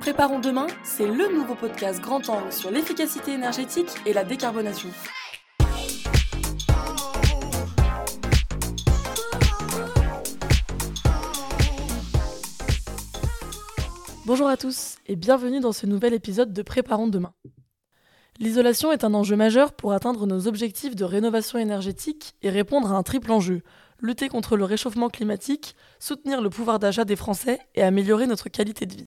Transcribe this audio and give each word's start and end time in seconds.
Préparons 0.00 0.38
demain, 0.38 0.66
c'est 0.84 1.06
le 1.06 1.32
nouveau 1.34 1.54
podcast 1.54 2.00
grand 2.00 2.28
angle 2.28 2.52
sur 2.52 2.70
l'efficacité 2.70 3.32
énergétique 3.32 3.88
et 4.04 4.12
la 4.12 4.22
décarbonation. 4.22 4.90
Bonjour 14.26 14.48
à 14.48 14.56
tous 14.56 14.96
et 15.06 15.16
bienvenue 15.16 15.60
dans 15.60 15.72
ce 15.72 15.86
nouvel 15.86 16.12
épisode 16.12 16.52
de 16.52 16.62
Préparons 16.62 17.08
demain. 17.08 17.32
L'isolation 18.38 18.92
est 18.92 19.04
un 19.04 19.14
enjeu 19.14 19.36
majeur 19.36 19.72
pour 19.72 19.92
atteindre 19.94 20.26
nos 20.26 20.46
objectifs 20.46 20.94
de 20.94 21.04
rénovation 21.04 21.58
énergétique 21.58 22.34
et 22.42 22.50
répondre 22.50 22.92
à 22.92 22.96
un 22.96 23.02
triple 23.02 23.32
enjeu 23.32 23.62
lutter 24.00 24.28
contre 24.28 24.56
le 24.56 24.64
réchauffement 24.64 25.08
climatique, 25.08 25.74
soutenir 25.98 26.40
le 26.40 26.50
pouvoir 26.50 26.78
d'achat 26.78 27.04
des 27.04 27.16
Français 27.16 27.60
et 27.74 27.82
améliorer 27.82 28.26
notre 28.26 28.48
qualité 28.48 28.86
de 28.86 28.94
vie. 28.94 29.06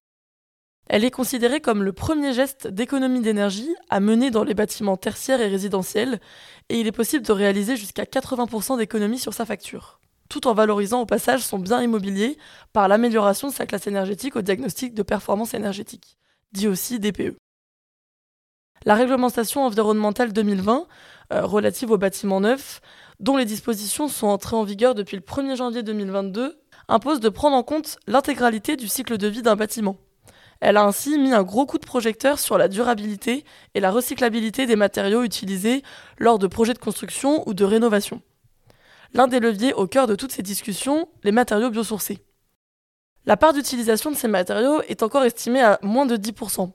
Elle 0.88 1.06
est 1.06 1.12
considérée 1.12 1.62
comme 1.62 1.84
le 1.84 1.94
premier 1.94 2.34
geste 2.34 2.68
d'économie 2.68 3.22
d'énergie 3.22 3.76
à 3.90 4.00
mener 4.00 4.32
dans 4.32 4.44
les 4.44 4.56
bâtiments 4.56 4.98
tertiaires 4.98 5.42
et 5.42 5.48
résidentiels, 5.48 6.20
et 6.70 6.80
il 6.80 6.88
est 6.88 6.92
possible 6.92 7.26
de 7.26 7.32
réaliser 7.32 7.76
jusqu'à 7.78 8.06
80% 8.06 8.78
d'économies 8.78 9.20
sur 9.20 9.34
sa 9.34 9.46
facture 9.46 10.00
tout 10.30 10.48
en 10.48 10.54
valorisant 10.54 11.02
au 11.02 11.06
passage 11.06 11.42
son 11.42 11.60
bien 11.60 11.82
immobilier 11.82 12.38
par 12.72 12.88
l'amélioration 12.88 13.50
de 13.50 13.54
sa 13.54 13.66
classe 13.66 13.88
énergétique 13.88 14.36
au 14.36 14.42
diagnostic 14.42 14.94
de 14.94 15.04
performance 15.04 15.54
énergétique, 15.54 16.18
dit 16.54 16.68
aussi 16.68 17.00
DPE. 17.00 17.36
La 18.86 18.96
réglementation 18.96 19.66
environnementale 19.66 20.32
2020, 20.32 20.88
euh, 21.34 21.46
relative 21.46 21.92
aux 21.92 21.98
bâtiments 21.98 22.42
neufs, 22.42 22.82
dont 23.20 23.38
les 23.38 23.46
dispositions 23.46 24.08
sont 24.08 24.28
entrées 24.28 24.56
en 24.56 24.64
vigueur 24.64 24.96
depuis 24.96 25.18
le 25.18 25.24
1er 25.24 25.56
janvier 25.56 25.84
2022, 25.84 26.60
impose 26.88 27.20
de 27.20 27.30
prendre 27.30 27.56
en 27.56 27.64
compte 27.64 27.98
l'intégralité 28.08 28.76
du 28.76 28.88
cycle 28.88 29.18
de 29.18 29.28
vie 29.28 29.42
d'un 29.42 29.56
bâtiment. 29.56 29.98
Elle 30.62 30.78
a 30.78 30.84
ainsi 30.84 31.18
mis 31.18 31.34
un 31.34 31.44
gros 31.44 31.66
coup 31.66 31.78
de 31.78 31.86
projecteur 31.86 32.40
sur 32.40 32.58
la 32.58 32.68
durabilité 32.68 33.46
et 33.76 33.80
la 33.80 33.92
recyclabilité 33.92 34.66
des 34.66 34.76
matériaux 34.76 35.24
utilisés 35.24 35.84
lors 36.18 36.40
de 36.40 36.48
projets 36.48 36.74
de 36.74 36.80
construction 36.80 37.48
ou 37.48 37.54
de 37.54 37.64
rénovation 37.64 38.22
l'un 39.14 39.28
des 39.28 39.40
leviers 39.40 39.74
au 39.74 39.88
cœur 39.88 40.08
de 40.08 40.16
toutes 40.16 40.32
ces 40.32 40.44
discussions, 40.44 41.08
les 41.24 41.32
matériaux 41.32 41.70
biosourcés. 41.70 42.20
La 43.26 43.38
part 43.38 43.54
d'utilisation 43.54 44.12
de 44.12 44.16
ces 44.16 44.28
matériaux 44.28 44.82
est 44.84 45.04
encore 45.04 45.24
estimée 45.24 45.62
à 45.62 45.80
moins 45.82 46.06
de 46.06 46.18
10%. 46.18 46.72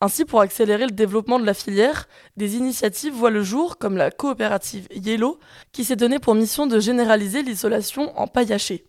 Ainsi, 0.00 0.26
pour 0.26 0.40
accélérer 0.40 0.84
le 0.84 0.92
développement 0.92 1.38
de 1.38 1.46
la 1.46 1.54
filière, 1.54 2.06
des 2.36 2.56
initiatives 2.56 3.14
voient 3.14 3.30
le 3.30 3.42
jour, 3.42 3.78
comme 3.78 3.96
la 3.96 4.10
coopérative 4.10 4.86
Yellow, 4.94 5.38
qui 5.72 5.84
s'est 5.84 5.96
donnée 5.96 6.18
pour 6.18 6.34
mission 6.34 6.66
de 6.66 6.78
généraliser 6.78 7.42
l'isolation 7.42 8.18
en 8.18 8.26
paille 8.26 8.52
hachée. 8.52 8.84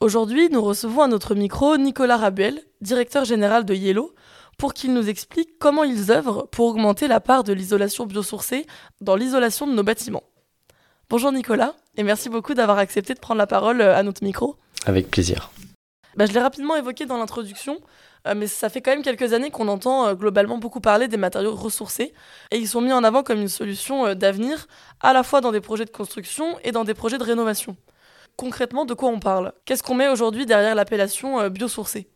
Aujourd'hui, 0.00 0.50
nous 0.50 0.60
recevons 0.60 1.02
à 1.02 1.08
notre 1.08 1.34
micro 1.34 1.78
Nicolas 1.78 2.18
Rabuel, 2.18 2.60
directeur 2.82 3.24
général 3.24 3.64
de 3.64 3.74
Yellow, 3.74 4.14
pour 4.58 4.74
qu'il 4.74 4.92
nous 4.92 5.08
explique 5.08 5.58
comment 5.58 5.84
ils 5.84 6.10
œuvrent 6.10 6.48
pour 6.50 6.66
augmenter 6.66 7.08
la 7.08 7.20
part 7.20 7.44
de 7.44 7.54
l'isolation 7.54 8.04
biosourcée 8.04 8.66
dans 9.00 9.16
l'isolation 9.16 9.66
de 9.66 9.72
nos 9.72 9.82
bâtiments. 9.82 10.24
Bonjour 11.08 11.32
Nicolas, 11.32 11.76
et 11.96 12.02
merci 12.02 12.28
beaucoup 12.28 12.52
d'avoir 12.52 12.78
accepté 12.78 13.14
de 13.14 13.20
prendre 13.20 13.38
la 13.38 13.46
parole 13.46 13.80
euh, 13.80 13.96
à 13.96 14.02
notre 14.02 14.22
micro. 14.22 14.56
Avec 14.84 15.10
plaisir. 15.10 15.50
Bah, 16.16 16.26
je 16.26 16.32
l'ai 16.32 16.40
rapidement 16.40 16.76
évoqué 16.76 17.06
dans 17.06 17.18
l'introduction, 17.18 17.80
euh, 18.26 18.34
mais 18.34 18.46
ça 18.46 18.68
fait 18.68 18.80
quand 18.80 18.90
même 18.90 19.02
quelques 19.02 19.32
années 19.32 19.50
qu'on 19.50 19.68
entend 19.68 20.08
euh, 20.08 20.14
globalement 20.14 20.58
beaucoup 20.58 20.80
parler 20.80 21.08
des 21.08 21.16
matériaux 21.16 21.54
ressourcés, 21.54 22.14
et 22.50 22.56
ils 22.56 22.68
sont 22.68 22.80
mis 22.80 22.92
en 22.92 23.04
avant 23.04 23.22
comme 23.22 23.40
une 23.40 23.48
solution 23.48 24.14
d'avenir, 24.14 24.66
à 25.00 25.12
la 25.12 25.22
fois 25.22 25.40
dans 25.40 25.52
des 25.52 25.60
projets 25.60 25.84
de 25.84 25.90
construction 25.90 26.58
et 26.64 26.72
dans 26.72 26.84
des 26.84 26.94
projets 26.94 27.18
de 27.18 27.24
rénovation. 27.24 27.76
Concrètement, 28.36 28.84
de 28.84 28.94
quoi 28.94 29.08
on 29.08 29.20
parle? 29.20 29.52
Qu'est-ce 29.64 29.82
qu'on 29.82 29.94
met 29.94 30.08
aujourd'hui 30.08 30.46
derrière 30.46 30.74
l'appellation 30.74 31.48
biosourcé? 31.48 32.10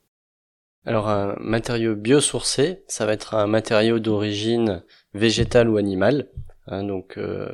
Alors 0.87 1.09
un 1.09 1.35
matériau 1.39 1.95
biosourcé, 1.95 2.85
ça 2.89 3.07
va 3.07 3.13
être 3.13 3.35
un 3.35 3.47
matériau 3.47 3.99
d'origine 3.99 4.83
végétale 5.15 5.69
ou 5.69 5.77
animale, 5.77 6.29
Hein, 6.71 6.85
donc 6.85 7.19
euh, 7.19 7.49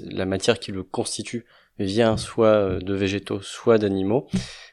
la 0.00 0.26
matière 0.26 0.58
qui 0.58 0.72
le 0.72 0.82
constitue 0.82 1.46
vient 1.78 2.16
soit 2.16 2.46
euh, 2.48 2.80
de 2.80 2.94
végétaux, 2.94 3.40
soit 3.40 3.78
d'animaux. 3.78 4.28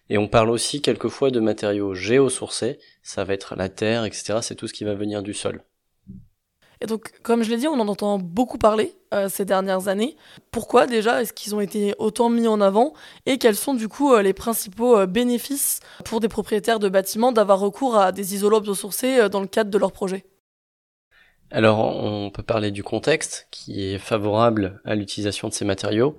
Et 0.10 0.18
on 0.18 0.28
parle 0.28 0.50
aussi 0.50 0.82
quelquefois 0.82 1.32
de 1.32 1.40
matériaux 1.40 1.94
géosourcés, 1.94 2.80
ça 3.02 3.24
va 3.24 3.34
être 3.34 3.56
la 3.56 3.70
terre, 3.70 4.06
etc. 4.06 4.40
C'est 4.42 4.56
tout 4.56 4.68
ce 4.68 4.74
qui 4.74 4.84
va 4.84 4.94
venir 4.94 5.24
du 5.24 5.34
sol. 5.34 5.64
Et 6.82 6.86
donc, 6.86 7.12
comme 7.22 7.44
je 7.44 7.50
l'ai 7.50 7.58
dit, 7.58 7.68
on 7.68 7.80
en 7.80 7.88
entend 7.88 8.20
beaucoup 8.20 8.58
parler 8.58 8.94
euh, 9.14 9.30
ces 9.30 9.46
dernières 9.46 9.88
années. 9.88 10.18
Pourquoi 10.52 10.86
déjà 10.86 11.22
est-ce 11.22 11.32
qu'ils 11.32 11.56
ont 11.56 11.62
été 11.62 11.96
autant 11.98 12.30
mis 12.30 12.48
en 12.48 12.60
avant? 12.60 12.94
Et 13.26 13.38
quels 13.38 13.56
sont 13.56 13.74
du 13.74 13.88
coup 13.88 14.14
les 14.18 14.34
principaux 14.34 15.08
bénéfices 15.08 15.80
pour 16.04 16.20
des 16.20 16.28
propriétaires 16.28 16.80
de 16.80 16.90
bâtiments 16.90 17.32
d'avoir 17.32 17.60
recours 17.60 17.96
à 17.96 18.12
des 18.12 18.36
isolants 18.36 18.60
biosourcés 18.60 19.30
dans 19.30 19.40
le 19.40 19.48
cadre 19.48 19.72
de 19.72 19.78
leur 19.78 19.94
projet 19.94 20.26
alors 21.54 21.80
on 22.04 22.32
peut 22.32 22.42
parler 22.42 22.72
du 22.72 22.82
contexte 22.82 23.48
qui 23.52 23.86
est 23.86 24.00
favorable 24.00 24.82
à 24.86 24.96
l'utilisation 24.96 25.50
de 25.50 25.54
ces 25.54 25.66
matériaux, 25.66 26.18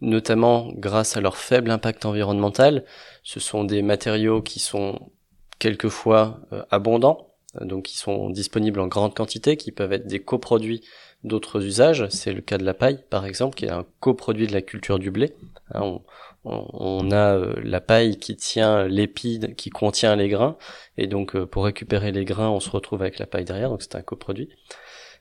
notamment 0.00 0.72
grâce 0.74 1.16
à 1.16 1.20
leur 1.20 1.36
faible 1.36 1.70
impact 1.70 2.04
environnemental. 2.04 2.84
Ce 3.22 3.40
sont 3.40 3.64
des 3.64 3.82
matériaux 3.82 4.42
qui 4.42 4.58
sont 4.58 5.10
quelquefois 5.58 6.40
euh, 6.52 6.62
abondants, 6.70 7.34
donc 7.60 7.84
qui 7.84 7.96
sont 7.96 8.30
disponibles 8.30 8.80
en 8.80 8.86
grande 8.86 9.14
quantité, 9.14 9.56
qui 9.56 9.72
peuvent 9.72 9.92
être 9.92 10.06
des 10.06 10.20
coproduits 10.20 10.82
d'autres 11.24 11.64
usages. 11.64 12.06
C'est 12.10 12.32
le 12.32 12.42
cas 12.42 12.58
de 12.58 12.64
la 12.64 12.74
paille, 12.74 13.04
par 13.10 13.24
exemple, 13.26 13.56
qui 13.56 13.64
est 13.64 13.70
un 13.70 13.86
coproduit 14.00 14.46
de 14.46 14.52
la 14.52 14.62
culture 14.62 14.98
du 14.98 15.10
blé. 15.10 15.34
Hein, 15.74 15.98
on, 16.44 17.10
a 17.10 17.36
euh, 17.36 17.54
la 17.64 17.80
paille 17.80 18.18
qui 18.18 18.36
tient 18.36 18.86
l'épide 18.86 19.56
qui 19.56 19.70
contient 19.70 20.14
les 20.14 20.28
grains, 20.28 20.56
et 20.96 21.08
donc 21.08 21.34
euh, 21.34 21.46
pour 21.46 21.64
récupérer 21.64 22.12
les 22.12 22.24
grains, 22.24 22.50
on 22.50 22.60
se 22.60 22.70
retrouve 22.70 23.02
avec 23.02 23.18
la 23.18 23.26
paille 23.26 23.44
derrière, 23.44 23.68
donc 23.70 23.82
c'est 23.82 23.96
un 23.96 24.02
coproduit. 24.02 24.48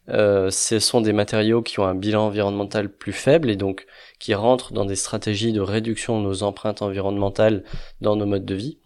Euh, 0.09 0.51
ce 0.51 0.79
sont 0.79 1.01
des 1.01 1.13
matériaux 1.13 1.61
qui 1.61 1.79
ont 1.79 1.85
un 1.85 1.95
bilan 1.95 2.27
environnemental 2.27 2.89
plus 2.89 3.13
faible 3.13 3.49
et 3.49 3.55
donc 3.55 3.87
qui 4.19 4.33
rentrent 4.33 4.73
dans 4.73 4.85
des 4.85 4.95
stratégies 4.95 5.51
de 5.51 5.61
réduction 5.61 6.21
de 6.21 6.27
nos 6.27 6.43
empreintes 6.43 6.81
environnementales 6.81 7.63
dans 8.01 8.15
nos 8.15 8.25
modes 8.25 8.45
de 8.45 8.55
vie. 8.55 8.79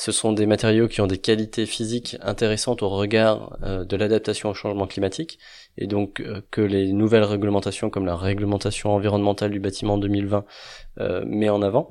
Ce 0.00 0.12
sont 0.12 0.32
des 0.32 0.46
matériaux 0.46 0.88
qui 0.88 1.02
ont 1.02 1.06
des 1.06 1.18
qualités 1.18 1.66
physiques 1.66 2.16
intéressantes 2.22 2.82
au 2.82 2.88
regard 2.88 3.58
euh, 3.62 3.84
de 3.84 3.96
l'adaptation 3.96 4.48
au 4.48 4.54
changement 4.54 4.86
climatique 4.86 5.38
et 5.76 5.86
donc 5.86 6.20
euh, 6.20 6.40
que 6.50 6.62
les 6.62 6.92
nouvelles 6.94 7.24
réglementations 7.24 7.90
comme 7.90 8.06
la 8.06 8.16
réglementation 8.16 8.94
environnementale 8.94 9.50
du 9.50 9.60
bâtiment 9.60 9.98
2020 9.98 10.46
euh, 11.00 11.22
met 11.26 11.50
en 11.50 11.60
avant. 11.60 11.90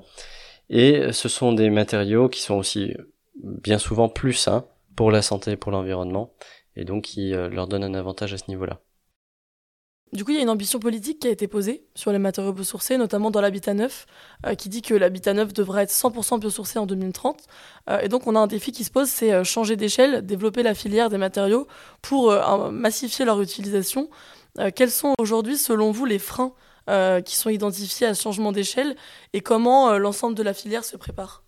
Et 0.72 1.12
ce 1.12 1.30
sont 1.30 1.54
des 1.54 1.70
matériaux 1.70 2.30
qui 2.30 2.42
sont 2.42 2.56
aussi 2.56 2.96
bien 3.36 3.78
souvent 3.78 4.10
plus 4.10 4.34
sains 4.34 4.66
pour 4.96 5.12
la 5.12 5.22
santé 5.22 5.52
et 5.52 5.56
pour 5.56 5.72
l'environnement 5.72 6.34
et 6.76 6.86
donc 6.86 7.04
qui 7.06 7.32
leur 7.32 7.68
donnent 7.68 7.84
un 7.84 7.94
avantage 7.94 8.34
à 8.34 8.38
ce 8.38 8.46
niveau-là. 8.48 8.82
Du 10.12 10.26
coup, 10.26 10.32
il 10.32 10.38
y 10.38 10.40
a 10.40 10.42
une 10.42 10.50
ambition 10.50 10.80
politique 10.80 11.20
qui 11.20 11.28
a 11.28 11.30
été 11.30 11.48
posée 11.48 11.84
sur 11.94 12.12
les 12.12 12.18
matériaux 12.18 12.52
biosourcés, 12.52 12.98
notamment 12.98 13.30
dans 13.30 13.42
l'habitat 13.42 13.76
neuf, 13.76 14.08
euh, 14.48 14.56
qui 14.56 14.68
dit 14.68 14.82
que 14.82 14.96
l'habitat 14.96 15.34
neuf 15.34 15.54
devrait 15.54 15.84
être 15.84 15.92
100% 15.92 16.40
biosourcé 16.40 16.80
en 16.80 16.88
2030. 16.88 17.44
Euh, 17.90 18.00
et 18.00 18.08
donc, 18.08 18.26
on 18.26 18.36
a 18.36 18.40
un 18.40 18.48
défi 18.48 18.72
qui 18.72 18.84
se 18.84 18.90
pose, 18.90 19.08
c'est 19.08 19.32
euh, 19.32 19.44
changer 19.44 19.76
d'échelle, 19.76 20.26
développer 20.26 20.64
la 20.64 20.74
filière 20.74 21.10
des 21.10 21.20
matériaux 21.20 21.68
pour 22.02 22.34
massifier 22.72 23.26
leur 23.26 23.40
utilisation. 23.42 24.10
quels 24.76 24.92
sont 24.92 25.14
aujourd'hui, 25.20 25.58
selon 25.58 25.92
vous, 25.92 26.06
les 26.06 26.20
freins 26.20 26.54
qui 27.24 27.36
sont 27.36 27.50
identifiés 27.50 28.08
à 28.08 28.16
ce 28.16 28.24
changement 28.24 28.52
d'échelle 28.52 28.96
et 29.34 29.42
comment 29.42 29.98
l'ensemble 29.98 30.36
de 30.36 30.44
la 30.44 30.54
filière 30.54 30.84
se 30.84 30.98
prépare? 30.98 31.44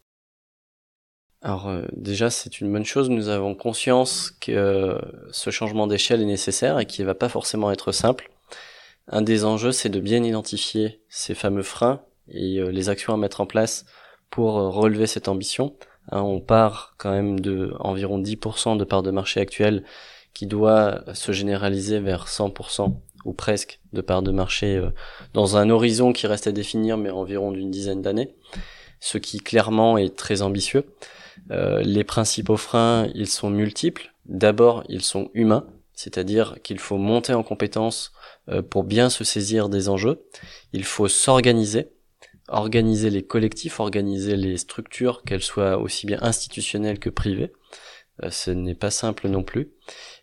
Alors 1.42 1.72
déjà 1.94 2.30
c'est 2.30 2.62
une 2.62 2.72
bonne 2.72 2.86
chose, 2.86 3.10
nous 3.10 3.30
avons 3.30 3.56
conscience 3.56 4.32
que 4.40 5.00
ce 5.32 5.50
changement 5.50 5.88
d'échelle 5.88 6.22
est 6.22 6.26
nécessaire 6.26 6.80
et 6.80 6.86
qu'il 6.86 7.04
ne 7.04 7.08
va 7.08 7.16
pas 7.16 7.30
forcément 7.30 7.72
être 7.72 7.92
simple. 7.92 8.30
Un 9.08 9.22
des 9.22 9.44
enjeux, 9.44 9.72
c'est 9.72 9.90
de 9.90 10.00
bien 10.00 10.24
identifier 10.24 11.02
ces 11.10 11.36
fameux 11.36 11.64
freins 11.64 12.02
et 12.30 12.60
euh, 12.60 12.72
les 12.72 12.90
actions 12.90 13.14
à 13.14 13.18
mettre 13.18 13.42
en 13.42 13.46
place 13.46 13.86
pour 14.30 14.58
euh, 14.58 14.70
relever 14.70 15.08
cette 15.08 15.28
ambition. 15.28 15.76
Hein, 16.12 16.22
on 16.22 16.40
part 16.40 16.96
quand 16.98 17.12
même 17.12 17.40
de 17.40 17.74
environ 17.80 18.20
10% 18.20 18.78
de 18.78 18.84
part 18.84 19.04
de 19.04 19.12
marché 19.12 19.40
actuelle 19.40 19.84
qui 20.34 20.46
doit 20.46 21.04
se 21.14 21.34
généraliser 21.34 22.00
vers 22.00 22.28
100% 22.28 22.96
ou 23.26 23.34
presque 23.34 23.80
de 23.92 24.02
part 24.02 24.22
de 24.22 24.32
marché 24.32 24.78
euh, 24.78 24.90
dans 25.34 25.58
un 25.58 25.70
horizon 25.70 26.14
qui 26.14 26.28
reste 26.28 26.48
à 26.48 26.52
définir 26.52 26.98
mais 26.98 27.10
environ 27.10 27.52
d'une 27.52 27.70
dizaine 27.70 28.02
d'années, 28.02 28.34
ce 29.00 29.18
qui 29.18 29.40
clairement 29.40 29.98
est 29.98 30.16
très 30.16 30.42
ambitieux. 30.42 30.86
Les 31.50 32.04
principaux 32.04 32.58
freins, 32.58 33.08
ils 33.14 33.28
sont 33.28 33.50
multiples. 33.50 34.14
D'abord, 34.26 34.84
ils 34.88 35.02
sont 35.02 35.30
humains, 35.34 35.66
c'est-à-dire 35.94 36.58
qu'il 36.64 36.80
faut 36.80 36.98
monter 36.98 37.34
en 37.34 37.44
compétence 37.44 38.12
euh, 38.50 38.64
pour 38.64 38.84
bien 38.84 39.10
se 39.10 39.24
saisir 39.24 39.70
des 39.70 39.88
enjeux. 39.88 40.24
Il 40.74 40.84
faut 40.84 41.08
s'organiser, 41.08 41.92
organiser 42.48 43.12
les 43.12 43.24
collectifs, 43.24 43.80
organiser 43.80 44.36
les 44.36 44.58
structures, 44.58 45.22
qu'elles 45.24 45.44
soient 45.44 45.78
aussi 45.78 46.08
bien 46.08 46.18
institutionnelles 46.22 46.98
que 46.98 47.12
privées. 47.12 47.52
Euh, 48.24 48.32
ce 48.32 48.50
n'est 48.50 48.74
pas 48.74 48.90
simple 48.90 49.28
non 49.28 49.44
plus. 49.44 49.74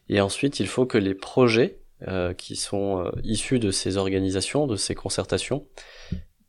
Et 0.09 0.21
ensuite, 0.21 0.59
il 0.59 0.67
faut 0.67 0.85
que 0.85 0.99
les 0.99 1.15
projets 1.15 1.79
euh, 2.09 2.35
qui 2.35 2.57
sont 2.57 3.13
issus 3.23 3.61
de 3.61 3.71
ces 3.71 3.99
organisations, 3.99 4.67
de 4.67 4.77
ces 4.77 4.97
concertations, 4.97 5.67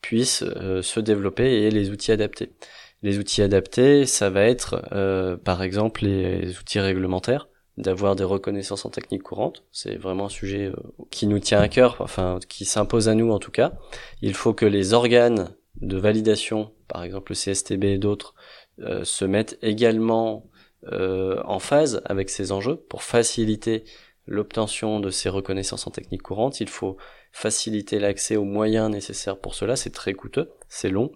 puissent 0.02 0.46
se 0.46 1.00
développer 1.02 1.64
et 1.64 1.72
les 1.72 1.90
outils 1.90 2.14
adaptés. 2.14 2.54
Les 3.02 3.18
outils 3.18 3.42
adaptés, 3.42 4.06
ça 4.06 4.30
va 4.30 4.44
être 4.44 5.38
par 5.44 5.64
exemple 5.64 6.04
les 6.04 6.58
outils 6.60 6.80
réglementaires 6.80 7.48
d'avoir 7.80 8.18
des 8.18 8.26
reconnaissances 8.26 8.86
en 8.86 8.90
technique 8.90 9.24
courante. 9.24 9.64
C'est 9.72 9.96
vraiment 9.96 10.26
un 10.26 10.30
sujet 10.30 10.66
euh, 10.66 10.76
qui 11.10 11.28
nous 11.28 11.40
tient 11.40 11.62
à 11.62 11.70
cœur, 11.70 11.96
enfin 12.00 12.40
qui 12.48 12.66
s'impose 12.66 13.08
à 13.08 13.16
nous 13.16 13.32
en 13.32 13.40
tout 13.40 13.52
cas. 13.52 13.74
Il 14.22 14.36
faut 14.36 14.54
que 14.54 14.66
les 14.66 14.94
organes 14.94 15.56
de 15.82 15.98
validation, 15.98 16.74
par 16.90 17.04
exemple 17.04 17.32
le 17.32 17.36
CSTB 17.36 17.86
et 17.86 17.98
d'autres, 17.98 18.36
euh, 18.80 19.04
se 19.06 19.24
mettent 19.24 19.58
également 19.62 20.46
euh, 20.92 21.42
en 21.46 21.60
phase 21.60 22.02
avec 22.06 22.30
ces 22.30 22.52
enjeux 22.52 22.76
pour 22.76 23.02
faciliter 23.02 23.86
l'obtention 24.28 25.00
de 25.00 25.10
ces 25.10 25.30
reconnaissances 25.30 25.88
en 25.88 25.92
technique 25.92 26.22
courante. 26.22 26.60
Il 26.60 26.70
faut 26.70 26.98
faciliter 27.32 27.98
l'accès 28.00 28.36
aux 28.36 28.44
moyens 28.44 28.92
nécessaires 28.92 29.40
pour 29.40 29.56
cela. 29.56 29.78
C'est 29.78 29.90
très 29.90 30.14
coûteux, 30.14 30.52
c'est 30.68 30.90
long. 30.90 31.12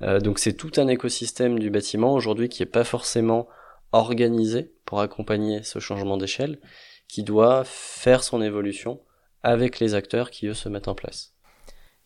Donc 0.00 0.38
c'est 0.38 0.52
tout 0.52 0.70
un 0.76 0.86
écosystème 0.86 1.58
du 1.58 1.70
bâtiment 1.70 2.14
aujourd'hui 2.14 2.48
qui 2.48 2.62
est 2.62 2.66
pas 2.66 2.84
forcément 2.84 3.48
organisé 3.92 4.72
pour 4.84 5.00
accompagner 5.00 5.62
ce 5.62 5.78
changement 5.78 6.16
d'échelle, 6.16 6.58
qui 7.08 7.22
doit 7.22 7.64
faire 7.64 8.22
son 8.22 8.42
évolution 8.42 9.00
avec 9.42 9.80
les 9.80 9.94
acteurs 9.94 10.30
qui 10.30 10.46
eux 10.46 10.54
se 10.54 10.68
mettent 10.68 10.88
en 10.88 10.94
place. 10.94 11.32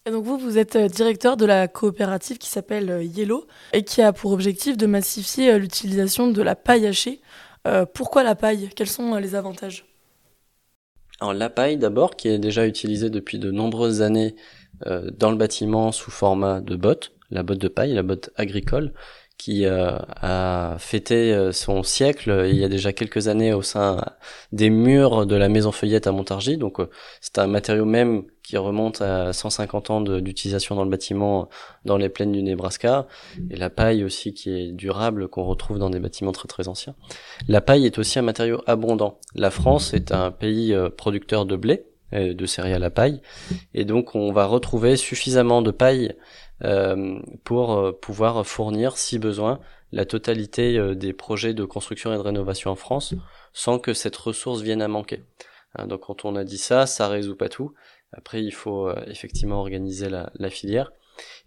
Et 0.05 0.11
donc 0.11 0.25
vous, 0.25 0.37
vous 0.37 0.59
êtes 0.59 0.77
euh, 0.77 0.89
directeur 0.89 1.37
de 1.37 1.47
la 1.47 1.69
coopérative 1.69 2.39
qui 2.39 2.49
s'appelle 2.49 2.91
euh, 2.91 3.05
Yellow 3.05 3.47
et 3.73 3.85
qui 3.85 4.03
a 4.03 4.13
pour 4.13 4.33
objectif 4.33 4.77
de 4.77 4.87
massifier 4.87 5.53
euh, 5.53 5.59
l'utilisation 5.59 6.29
de 6.29 6.43
la 6.43 6.57
paille 6.57 6.87
hachée. 6.87 7.21
pourquoi 7.95 8.25
la 8.25 8.35
paille? 8.35 8.71
Quels 8.75 8.89
sont 8.89 9.15
les 9.17 9.37
avantages? 9.37 9.87
Alors 11.21 11.35
la 11.35 11.49
paille 11.49 11.77
d'abord, 11.77 12.17
qui 12.17 12.27
est 12.27 12.41
déjà 12.41 12.67
utilisée 12.67 13.11
depuis 13.11 13.39
de 13.39 13.53
nombreuses 13.53 14.03
années 14.03 14.35
dans 14.85 15.31
le 15.31 15.37
bâtiment 15.37 15.93
sous 15.93 16.11
format 16.11 16.61
de 16.61 16.75
botte, 16.75 17.13
la 17.33 17.43
botte 17.43 17.59
de 17.59 17.69
paille, 17.69 17.95
la 17.95 18.03
botte 18.03 18.31
agricole, 18.37 18.93
qui 19.43 19.67
euh, 19.67 19.99
a 20.21 20.77
fêté 20.79 21.33
euh, 21.33 21.51
son 21.51 21.83
siècle 21.83 22.31
euh, 22.31 22.49
il 22.49 22.57
y 22.57 22.65
a 22.65 22.69
déjà 22.69 22.93
quelques 22.93 23.27
années 23.27 23.53
au 23.53 23.63
sein 23.63 24.01
des 24.53 24.71
murs 24.71 25.27
de 25.27 25.35
la 25.35 25.49
maison 25.49 25.73
Feuillette 25.73 26.07
à 26.07 26.13
Montargis. 26.13 26.59
Donc 26.59 26.79
c'est 27.21 27.39
un 27.39 27.49
matériau 27.49 27.85
même 27.85 28.23
qui 28.45 28.57
remonte 28.57 29.03
à 29.03 29.33
150 29.33 29.91
ans 29.91 30.01
d'utilisation 30.01 30.77
dans 30.77 30.85
le 30.85 30.91
bâtiment 30.91 31.49
dans 31.85 31.97
les 31.97 32.09
plaines 32.09 32.31
du 32.31 32.43
Nebraska. 32.43 33.09
Et 33.51 33.57
la 33.57 33.69
paille 33.69 34.05
aussi 34.05 34.33
qui 34.33 34.51
est 34.51 34.71
durable 34.71 35.27
qu'on 35.27 35.43
retrouve 35.45 35.81
dans 35.81 35.91
des 35.91 35.99
bâtiments 35.99 36.33
très 36.33 36.47
très 36.47 36.69
anciens. 36.69 36.95
La 37.49 37.61
paille 37.61 37.85
est 37.85 37.99
aussi 37.99 38.21
un 38.21 38.23
matériau 38.23 38.63
abondant. 38.67 39.19
La 39.35 39.51
France 39.51 39.93
est 39.93 40.13
un 40.13 40.31
pays 40.31 40.73
producteur 40.97 41.47
de 41.47 41.57
blé, 41.57 41.85
de 42.13 42.47
céréales 42.47 42.85
à 42.85 42.91
paille. 42.91 43.23
Et 43.75 43.85
donc 43.85 44.15
on 44.15 44.33
va 44.33 44.47
retrouver 44.47 44.97
suffisamment 44.97 45.63
de 45.63 45.73
paille 45.73 46.15
pour 47.45 47.73
euh, 47.73 47.93
pouvoir 47.93 48.47
fournir, 48.47 48.97
si 48.97 49.19
besoin, 49.19 49.61
la 49.91 50.05
totalité 50.05 50.79
euh, 50.79 50.95
des 50.95 51.13
projets 51.13 51.55
de 51.55 51.65
construction 51.65 52.13
et 52.13 52.17
de 52.17 52.23
rénovation 52.23 52.71
en 52.71 52.77
France, 52.77 53.15
sans 53.53 53.79
que 53.79 53.95
cette 53.95 54.17
ressource 54.17 54.63
vienne 54.63 54.83
à 54.83 54.89
manquer. 54.89 55.25
Hein, 55.75 55.87
donc 55.87 56.03
quand 56.03 56.25
on 56.25 56.37
a 56.37 56.45
dit 56.45 56.59
ça, 56.59 56.87
ça 56.87 57.09
résout 57.09 57.37
pas 57.37 57.49
tout. 57.49 57.75
Après, 58.13 58.43
il 58.43 58.53
faut 58.53 58.95
effectivement 59.07 59.59
organiser 59.61 60.11
la, 60.11 60.31
la 60.35 60.51
filière. 60.51 60.93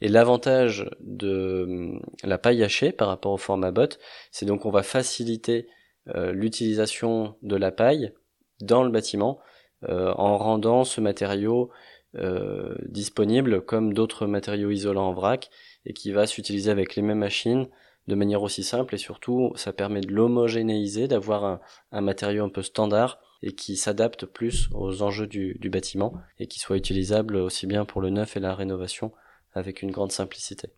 Et 0.01 0.07
l'avantage 0.07 0.89
de 0.99 1.99
la 2.23 2.39
paille 2.39 2.63
hachée 2.63 2.91
par 2.91 3.07
rapport 3.07 3.33
au 3.33 3.37
format 3.37 3.71
bot, 3.71 3.97
c'est 4.31 4.47
donc 4.47 4.65
on 4.65 4.71
va 4.71 4.81
faciliter 4.81 5.67
l'utilisation 6.07 7.35
de 7.43 7.55
la 7.55 7.71
paille 7.71 8.13
dans 8.61 8.83
le 8.83 8.89
bâtiment 8.89 9.39
en 9.87 10.37
rendant 10.37 10.83
ce 10.83 11.01
matériau 11.01 11.71
euh, 12.17 12.75
disponible 12.87 13.61
comme 13.61 13.93
d'autres 13.93 14.27
matériaux 14.27 14.71
isolants 14.71 15.09
en 15.09 15.13
vrac 15.13 15.49
et 15.85 15.93
qui 15.93 16.11
va 16.11 16.27
s'utiliser 16.27 16.71
avec 16.71 16.95
les 16.95 17.01
mêmes 17.01 17.19
machines 17.19 17.67
de 18.07 18.15
manière 18.15 18.43
aussi 18.43 18.63
simple 18.63 18.95
et 18.95 18.99
surtout 18.99 19.51
ça 19.55 19.73
permet 19.73 20.01
de 20.01 20.11
l'homogénéiser, 20.11 21.07
d'avoir 21.07 21.43
un, 21.43 21.59
un, 21.91 22.01
matériau 22.01 22.45
un 22.45 22.49
peu 22.49 22.61
standard 22.61 23.19
et 23.41 23.53
qui 23.53 23.77
s'adapte 23.77 24.25
plus 24.25 24.69
aux 24.73 25.01
enjeux 25.01 25.27
du, 25.27 25.55
du 25.59 25.69
bâtiment 25.69 26.13
et 26.39 26.47
qui 26.47 26.59
soit 26.59 26.77
utilisable 26.77 27.35
aussi 27.35 27.67
bien 27.67 27.85
pour 27.85 28.01
le 28.01 28.09
neuf 28.09 28.37
et 28.37 28.39
la 28.39 28.55
rénovation 28.55 29.11
avec 29.53 29.81
une 29.81 29.91
grande 29.91 30.11
simplicité. 30.11 30.69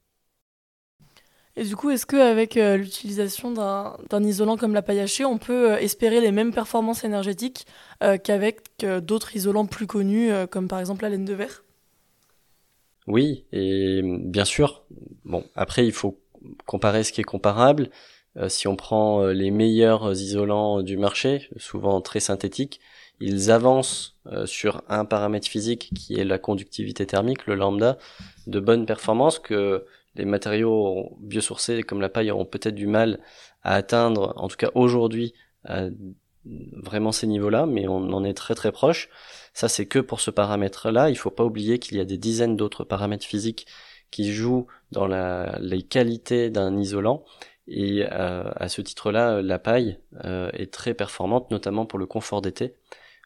Et 1.59 1.63
du 1.63 1.75
coup, 1.75 1.89
est-ce 1.89 2.05
qu'avec 2.05 2.55
euh, 2.55 2.77
l'utilisation 2.77 3.51
d'un 3.51 4.23
isolant 4.23 4.57
comme 4.57 4.75
la 4.75 4.83
paille 4.83 4.99
hachée, 4.99 5.25
on 5.25 5.39
peut 5.39 5.71
euh, 5.71 5.77
espérer 5.79 6.21
les 6.21 6.31
mêmes 6.31 6.53
performances 6.53 7.03
énergétiques 7.03 7.65
euh, 8.03 8.17
qu'avec 8.17 8.61
d'autres 9.01 9.35
isolants 9.35 9.65
plus 9.65 9.87
connus, 9.87 10.29
comme 10.51 10.67
par 10.67 10.79
exemple 10.79 11.01
la 11.01 11.09
laine 11.09 11.25
de 11.25 11.33
verre? 11.33 11.63
Oui, 13.07 13.45
et 13.51 14.01
bien 14.03 14.45
sûr. 14.45 14.83
Bon, 15.25 15.43
après, 15.55 15.83
il 15.87 15.93
faut 15.93 16.19
comparer 16.67 17.03
ce 17.03 17.11
qui 17.11 17.21
est 17.21 17.23
comparable. 17.23 17.89
si 18.49 18.67
on 18.67 18.75
prend 18.75 19.25
les 19.25 19.49
meilleurs 19.49 20.11
isolants 20.11 20.83
du 20.83 20.95
marché, 20.95 21.49
souvent 21.57 22.01
très 22.01 22.19
synthétiques, 22.19 22.79
ils 23.19 23.49
avancent 23.49 24.19
sur 24.45 24.83
un 24.89 25.05
paramètre 25.05 25.47
physique 25.47 25.89
qui 25.95 26.19
est 26.19 26.25
la 26.25 26.37
conductivité 26.37 27.07
thermique, 27.07 27.47
le 27.47 27.55
lambda, 27.55 27.97
de 28.45 28.59
bonnes 28.59 28.85
performances 28.85 29.39
que 29.39 29.85
les 30.17 30.25
matériaux 30.25 31.17
biosourcés 31.19 31.83
comme 31.83 32.01
la 32.01 32.09
paille 32.09 32.31
auront 32.31 32.45
peut-être 32.45 32.75
du 32.75 32.87
mal 32.87 33.19
à 33.63 33.75
atteindre, 33.75 34.33
en 34.37 34.47
tout 34.47 34.57
cas 34.57 34.69
aujourd'hui, 34.75 35.33
vraiment 36.73 37.11
ces 37.11 37.27
niveaux-là, 37.27 37.65
mais 37.65 37.87
on 37.87 38.13
en 38.13 38.23
est 38.23 38.33
très 38.33 38.55
très 38.55 38.71
proche. 38.71 39.09
Ça, 39.53 39.67
c'est 39.67 39.85
que 39.85 39.99
pour 39.99 40.21
ce 40.21 40.31
paramètre-là. 40.31 41.09
Il 41.09 41.17
faut 41.17 41.31
pas 41.31 41.43
oublier 41.43 41.79
qu'il 41.79 41.97
y 41.97 41.99
a 41.99 42.05
des 42.05 42.17
dizaines 42.17 42.55
d'autres 42.55 42.83
paramètres 42.83 43.25
physiques 43.25 43.67
qui 44.11 44.31
jouent 44.31 44.67
dans 44.91 45.07
les 45.59 45.83
qualités 45.83 46.49
d'un 46.49 46.77
isolant. 46.77 47.25
Et 47.67 48.05
euh, 48.11 48.49
à 48.55 48.69
ce 48.69 48.81
titre-là, 48.81 49.41
la 49.41 49.59
paille 49.59 49.99
euh, 50.23 50.49
est 50.53 50.71
très 50.71 50.93
performante, 50.93 51.51
notamment 51.51 51.85
pour 51.85 51.99
le 51.99 52.05
confort 52.05 52.41
d'été, 52.41 52.75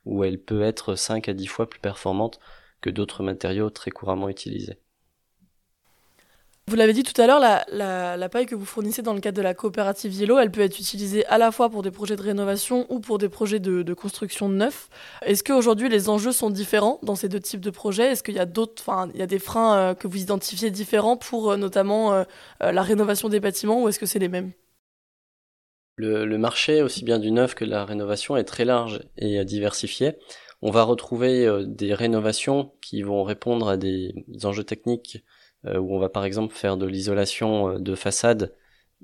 où 0.06 0.24
elle 0.24 0.40
peut 0.42 0.64
être 0.64 0.96
5 0.96 1.30
à 1.30 1.34
10 1.34 1.46
fois 1.48 1.70
plus 1.70 1.80
performante 1.80 2.40
que 2.82 2.90
d'autres 2.90 3.24
matériaux 3.24 3.70
très 3.70 3.92
couramment 3.92 4.30
utilisés. 4.30 4.80
Vous 6.68 6.76
l'avez 6.76 6.94
dit 6.94 7.04
tout 7.04 7.20
à 7.20 7.28
l'heure, 7.28 7.40
la, 7.40 8.30
paille 8.30 8.46
que 8.46 8.56
vous 8.56 8.66
fournissez 8.66 9.02
dans 9.02 9.14
le 9.14 9.20
cadre 9.20 9.36
de 9.36 9.42
la 9.42 9.54
coopérative 9.54 10.14
Yellow, 10.14 10.38
elle 10.38 10.52
peut 10.52 10.62
être 10.62 10.80
utilisée 10.80 11.26
à 11.26 11.38
la 11.38 11.52
fois 11.52 11.70
pour 11.70 11.82
des 11.82 11.92
projets 11.92 12.16
de 12.16 12.22
rénovation 12.22 12.86
ou 12.90 13.00
pour 13.00 13.18
des 13.18 13.30
projets 13.30 13.60
de, 13.60 13.94
construction 13.94 14.48
de 14.48 14.54
neuf. 14.54 14.88
Est-ce 15.26 15.44
qu'aujourd'hui 15.44 15.90
les 15.90 16.08
enjeux 16.08 16.32
sont 16.32 16.50
différents 16.50 17.00
dans 17.04 17.16
ces 17.16 17.30
deux 17.30 17.40
types 17.40 17.60
de 17.62 17.72
projets? 17.72 18.12
Est-ce 18.12 18.24
qu'il 18.24 18.36
y 18.36 18.40
a 18.40 18.46
des 18.46 19.40
freins 19.40 19.78
euh, 19.78 19.94
que 19.96 20.08
vous 20.08 20.22
identifiez 20.22 20.72
différents 20.72 21.18
pour 21.18 21.52
euh, 21.52 21.58
notamment 21.58 22.14
euh, 22.14 22.24
la 22.62 22.84
rénovation 22.84 23.28
des 23.28 23.40
bâtiments 23.40 23.84
ou 23.84 23.90
est-ce 23.90 24.00
que 24.00 24.06
c'est 24.06 24.20
les 24.20 24.30
mêmes? 24.30 24.52
Le, 25.98 26.26
le, 26.26 26.38
marché, 26.38 26.82
aussi 26.82 27.04
bien 27.04 27.20
du 27.20 27.32
neuf 27.32 27.54
que 27.54 27.66
de 27.66 27.70
la 27.70 27.86
rénovation, 27.86 28.38
est 28.38 28.46
très 28.46 28.66
large 28.66 29.02
et 29.18 29.44
diversifié. 29.44 30.14
On 30.62 30.72
va 30.72 30.84
retrouver 30.84 31.66
des 31.68 31.94
rénovations 31.94 32.72
qui 32.82 33.02
vont 33.02 33.24
répondre 33.24 33.68
à 33.68 33.78
des 33.78 34.14
enjeux 34.44 34.64
techniques 34.64 35.24
où 35.66 35.96
on 35.96 36.00
va 36.00 36.10
par 36.10 36.26
exemple 36.26 36.54
faire 36.54 36.78
de 36.78 36.86
l'isolation 36.86 37.70
euh, 37.70 37.80
de 37.80 37.96
façade 37.96 38.54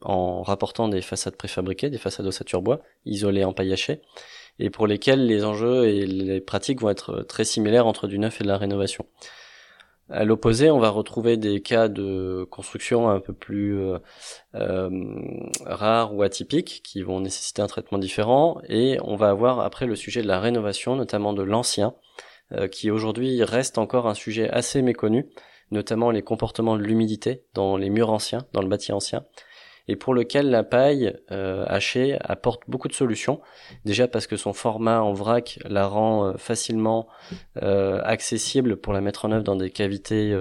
en 0.02 0.44
rapportant 0.44 0.88
des 0.88 1.02
façades 1.02 1.36
préfabriquées, 1.36 1.90
des 1.90 1.98
façades 1.98 2.28
ossature 2.28 2.62
bois, 2.62 2.82
isolées 3.06 3.44
en 3.44 3.54
paillaché, 3.54 4.02
et 4.60 4.70
pour 4.70 4.86
lesquelles 4.86 5.26
les 5.26 5.44
enjeux 5.44 5.88
et 5.88 6.06
les 6.06 6.40
pratiques 6.40 6.82
vont 6.82 6.90
être 6.90 7.24
très 7.24 7.46
similaires 7.46 7.88
entre 7.88 8.08
du 8.08 8.20
neuf 8.20 8.40
et 8.40 8.44
de 8.44 8.50
la 8.50 8.58
rénovation. 8.58 9.08
À 10.10 10.24
l'opposé, 10.24 10.70
on 10.70 10.80
va 10.80 10.90
retrouver 10.90 11.36
des 11.36 11.62
cas 11.62 11.90
de 11.90 12.48
construction 12.50 13.10
un 13.10 13.20
peu 13.20 13.34
plus 13.34 13.78
euh, 13.78 13.98
euh, 14.56 14.90
rares 15.66 16.16
ou 16.16 16.22
atypiques 16.22 16.82
qui 16.84 17.02
vont 17.02 17.20
nécessiter 17.20 17.62
un 17.62 17.68
traitement 17.68 17.98
différent, 17.98 18.62
et 18.70 19.00
on 19.04 19.16
va 19.16 19.30
avoir 19.30 19.60
après 19.62 19.88
le 19.88 19.96
sujet 19.96 20.22
de 20.22 20.28
la 20.28 20.40
rénovation, 20.40 20.96
notamment 20.96 21.34
de 21.34 21.44
l'ancien, 21.44 21.94
qui 22.72 22.90
aujourd'hui 22.92 23.44
reste 23.44 23.78
encore 23.78 24.08
un 24.08 24.14
sujet 24.14 24.50
assez 24.50 24.82
méconnu, 24.82 25.26
notamment 25.72 26.12
les 26.12 26.22
comportements 26.22 26.78
de 26.78 26.84
l'humidité 26.84 27.44
dans 27.54 27.78
les 27.78 27.90
murs 27.90 28.12
anciens, 28.12 28.46
dans 28.54 28.62
le 28.62 28.68
bâti 28.68 28.92
ancien, 28.92 29.26
et 29.88 29.96
pour 29.96 30.14
lequel 30.14 30.50
la 30.50 30.64
paille 30.64 31.16
euh, 31.32 31.66
hachée 31.68 32.18
apporte 32.22 32.64
beaucoup 32.68 32.88
de 32.88 32.94
solutions. 32.94 33.42
Déjà 33.86 34.08
parce 34.08 34.28
que 34.28 34.36
son 34.36 34.54
format 34.54 35.02
en 35.02 35.14
vrac 35.14 35.60
la 35.66 35.88
rend 35.88 36.26
euh, 36.26 36.34
facilement 36.38 37.08
euh, 37.64 38.02
accessible 38.04 38.78
pour 38.78 38.94
la 38.94 39.02
mettre 39.02 39.26
en 39.26 39.32
œuvre 39.32 39.44
dans 39.44 39.56
des 39.56 39.72
cavités 39.72 40.38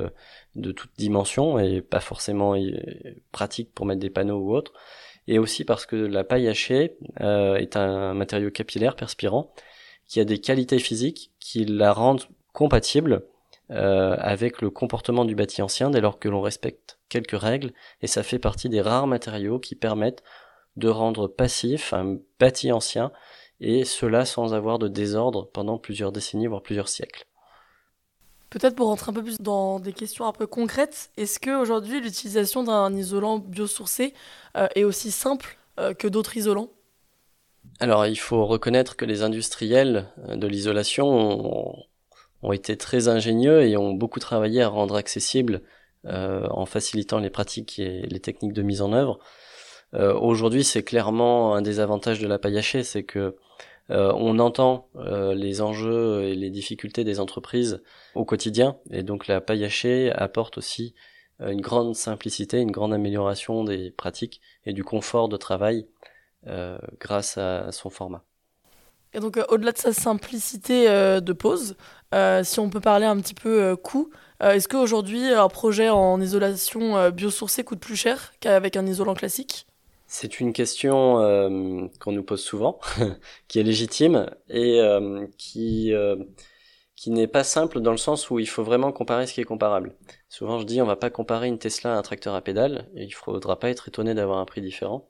de 0.55 0.73
toutes 0.73 0.97
dimensions 0.97 1.59
et 1.59 1.81
pas 1.81 2.01
forcément 2.01 2.57
pratique 3.31 3.73
pour 3.75 3.87
mettre 3.87 4.01
des 4.01 4.11
panneaux 4.11 4.39
ou 4.39 4.55
autre. 4.55 4.73
Et 5.29 5.39
aussi 5.39 5.65
parce 5.65 5.87
que 5.87 5.97
la 5.97 6.25
paille 6.25 6.49
hachée 6.49 6.97
est 7.21 7.77
un 7.77 8.15
matériau 8.15 8.51
capillaire 8.51 8.95
perspirant 8.95 9.53
qui 10.07 10.21
a 10.21 10.25
des 10.25 10.39
qualités 10.39 10.79
physiques 10.79 11.33
qui 11.41 11.65
la 11.65 11.93
rendent 11.93 12.23
compatible 12.53 13.25
euh, 13.71 14.17
avec 14.21 14.63
le 14.63 14.71
comportement 14.71 15.25
du 15.25 15.35
bâti 15.35 15.61
ancien 15.61 15.91
dès 15.91 16.01
lors 16.01 16.19
que 16.21 16.29
l'on 16.29 16.41
respecte 16.41 16.99
quelques 17.09 17.39
règles, 17.39 17.73
et 18.01 18.07
ça 18.07 18.23
fait 18.23 18.39
partie 18.39 18.69
des 18.69 18.81
rares 18.81 19.09
matériaux 19.09 19.59
qui 19.59 19.75
permettent 19.75 20.23
de 20.77 20.89
rendre 20.89 21.27
passif 21.27 21.93
un 21.93 22.19
bâti 22.39 22.71
ancien, 22.71 23.11
et 23.61 23.85
cela 23.85 24.25
sans 24.25 24.55
avoir 24.55 24.79
de 24.79 24.89
désordre 24.89 25.49
pendant 25.53 25.79
plusieurs 25.79 26.13
décennies, 26.13 26.47
voire 26.47 26.63
plusieurs 26.63 26.89
siècles. 26.89 27.27
Peut-être 28.51 28.77
pour 28.77 28.87
rentrer 28.87 29.11
un 29.11 29.15
peu 29.15 29.25
plus 29.25 29.39
dans 29.41 29.81
des 29.81 29.93
questions 29.93 30.27
un 30.27 30.33
peu 30.33 30.47
concrètes, 30.47 31.11
est-ce 31.17 31.41
qu'aujourd'hui 31.41 32.01
l'utilisation 32.01 32.63
d'un 32.63 32.95
isolant 32.95 33.39
biosourcé 33.39 34.15
euh, 34.57 34.69
est 34.77 34.85
aussi 34.85 35.11
simple 35.11 35.59
euh, 35.81 35.93
que 35.93 36.07
d'autres 36.07 36.37
isolants? 36.37 36.71
Alors 37.81 38.07
il 38.07 38.17
faut 38.17 38.47
reconnaître 38.47 38.97
que 38.97 39.05
les 39.05 39.23
industriels 39.23 40.07
de 40.29 40.47
l'isolation 40.47 41.09
ont, 41.09 41.85
ont, 42.47 42.53
été 42.53 42.77
très 42.77 43.09
ingénieux 43.09 43.63
et 43.63 43.77
ont 43.77 43.93
beaucoup 43.93 44.21
travaillé 44.21 44.63
à 44.63 44.69
rendre 44.69 44.97
accessible 44.97 45.63
en 46.05 46.67
facilitant 46.67 47.19
les 47.19 47.31
pratiques 47.31 47.81
et 47.81 48.03
les 48.03 48.21
techniques 48.21 48.53
de 48.53 48.63
mise 48.63 48.81
en 48.81 48.93
œuvre. 48.93 49.19
Aujourd'hui 49.93 50.63
c'est 50.63 50.85
clairement 50.85 51.57
un 51.57 51.63
des 51.63 51.81
avantages 51.81 52.21
de 52.21 52.29
la 52.29 52.39
paille 52.39 52.59
hachée, 52.59 52.85
c'est 52.85 53.03
que 53.03 53.37
euh, 53.91 54.13
on 54.17 54.39
entend 54.39 54.89
euh, 54.97 55.35
les 55.35 55.61
enjeux 55.61 56.25
et 56.25 56.35
les 56.35 56.51
difficultés 56.51 57.05
des 57.05 57.21
entreprises 57.21 57.83
au 58.15 58.25
quotidien, 58.25 58.79
et 58.91 59.03
donc 59.03 59.29
la 59.29 59.41
paille 59.41 59.65
hachée 59.65 60.11
apporte 60.13 60.59
aussi 60.59 60.95
euh, 61.41 61.51
une 61.51 61.61
grande 61.61 61.95
simplicité, 61.95 62.59
une 62.59 62.73
grande 62.73 62.93
amélioration 62.93 63.63
des 63.63 63.93
pratiques 63.93 64.41
et 64.65 64.73
du 64.73 64.85
confort 64.85 65.29
de 65.29 65.37
travail 65.37 65.87
grâce 67.01 67.39
à 67.39 67.73
son 67.73 67.91
format. 67.91 68.25
Et 69.17 69.21
donc 69.21 69.41
au-delà 69.49 69.73
de 69.73 69.79
sa 69.79 69.93
simplicité 69.93 70.87
de 70.87 71.33
pose, 71.33 71.75
si 72.43 72.61
on 72.61 72.69
peut 72.69 72.81
parler 72.81 73.07
un 73.07 73.19
petit 73.19 73.35
peu 73.35 73.75
coût, 73.75 74.11
est-ce 74.41 74.69
qu'aujourd'hui 74.69 75.33
un 75.33 75.49
projet 75.49 75.89
en 75.89 76.21
isolation 76.21 77.11
biosourcée 77.11 77.65
coûte 77.65 77.81
plus 77.81 77.97
cher 77.97 78.35
qu'avec 78.41 78.77
un 78.77 78.87
isolant 78.87 79.15
classique? 79.15 79.67
C'est 80.09 80.39
une 80.39 80.53
question 80.53 81.21
euh, 81.21 81.89
qu'on 82.01 82.13
nous 82.13 82.23
pose 82.23 82.43
souvent, 82.43 82.79
qui 83.49 83.59
est 83.59 83.65
légitime 83.65 84.31
et 84.49 84.81
euh, 84.81 85.27
qui 85.37 85.93
euh, 85.93 86.17
qui 86.95 87.11
n'est 87.11 87.27
pas 87.27 87.45
simple 87.45 87.81
dans 87.81 87.91
le 87.91 87.97
sens 87.97 88.31
où 88.31 88.39
il 88.39 88.49
faut 88.49 88.63
vraiment 88.63 88.93
comparer 88.93 89.27
ce 89.27 89.35
qui 89.35 89.41
est 89.41 89.45
comparable. 89.45 89.95
Souvent, 90.29 90.59
je 90.61 90.65
dis 90.65 90.81
on 90.81 90.87
va 90.87 90.97
pas 90.97 91.11
comparer 91.11 91.49
une 91.49 91.59
Tesla 91.59 91.95
à 91.95 91.99
un 91.99 92.03
tracteur 92.03 92.35
à 92.35 92.41
pédales 92.41 92.89
et 92.95 93.05
il 93.05 93.11
faudra 93.11 93.59
pas 93.59 93.69
être 93.69 93.89
étonné 93.89 94.15
d'avoir 94.15 94.39
un 94.39 94.45
prix 94.45 94.63
différent. 94.63 95.09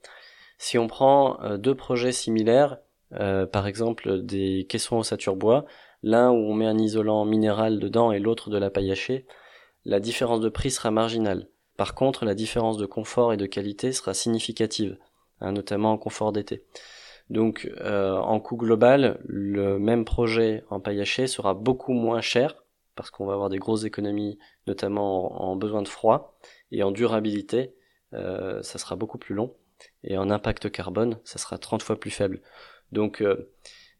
Si 0.59 0.79
on 0.79 0.87
prend 0.87 1.39
deux 1.59 1.75
projets 1.75 2.13
similaires, 2.13 2.79
par 3.11 3.67
exemple 3.67 4.23
des 4.23 4.67
caissons 4.69 4.99
ossature 4.99 5.37
bois, 5.37 5.65
l'un 6.03 6.31
où 6.31 6.37
on 6.37 6.55
met 6.55 6.67
un 6.67 6.79
isolant 6.79 7.25
minéral 7.25 7.79
dedans 7.79 8.13
et 8.13 8.19
l'autre 8.19 8.51
de 8.51 8.59
la 8.59 8.71
paille 8.71 8.91
hachée, 8.91 9.27
la 9.85 10.01
différence 10.01 10.41
de 10.41 10.49
prix 10.49 10.71
sera 10.71 10.91
marginale. 10.91 11.49
Par 11.77 11.95
contre, 11.95 12.25
la 12.25 12.35
différence 12.35 12.79
de 12.79 12.87
confort 12.87 13.33
et 13.33 13.37
de 13.37 13.47
qualité 13.47 13.93
sera 13.93 14.15
significative, 14.15 14.99
hein, 15.41 15.53
notamment 15.53 15.93
en 15.93 15.99
confort 15.99 16.33
d'été. 16.33 16.65
Donc, 17.29 17.71
euh, 17.81 18.17
en 18.17 18.41
coût 18.41 18.57
global, 18.57 19.21
le 19.25 19.79
même 19.79 20.05
projet 20.05 20.65
en 20.71 20.81
paille 20.81 21.01
hachée 21.01 21.27
sera 21.27 21.55
beaucoup 21.55 21.93
moins 21.93 22.21
cher 22.21 22.63
parce 22.95 23.11
qu'on 23.11 23.27
va 23.27 23.35
avoir 23.35 23.51
des 23.51 23.59
grosses 23.59 23.85
économies, 23.85 24.39
notamment 24.67 25.43
en, 25.43 25.55
besoin 25.55 25.83
de 25.83 25.89
froid 25.89 26.39
et 26.73 26.83
en 26.83 26.93
durabilité, 26.93 27.75
euh, 28.15 28.63
ça 28.63 28.79
sera 28.79 28.97
beaucoup 28.97 29.19
plus 29.19 29.35
long 29.35 29.55
et 30.03 30.17
en 30.17 30.31
impact 30.31 30.71
carbone, 30.71 31.19
ça 31.25 31.39
sera 31.39 31.59
30 31.59 31.83
fois 31.83 32.01
plus 32.01 32.11
faible. 32.11 32.41
Donc, 32.97 33.21
euh, 33.21 33.51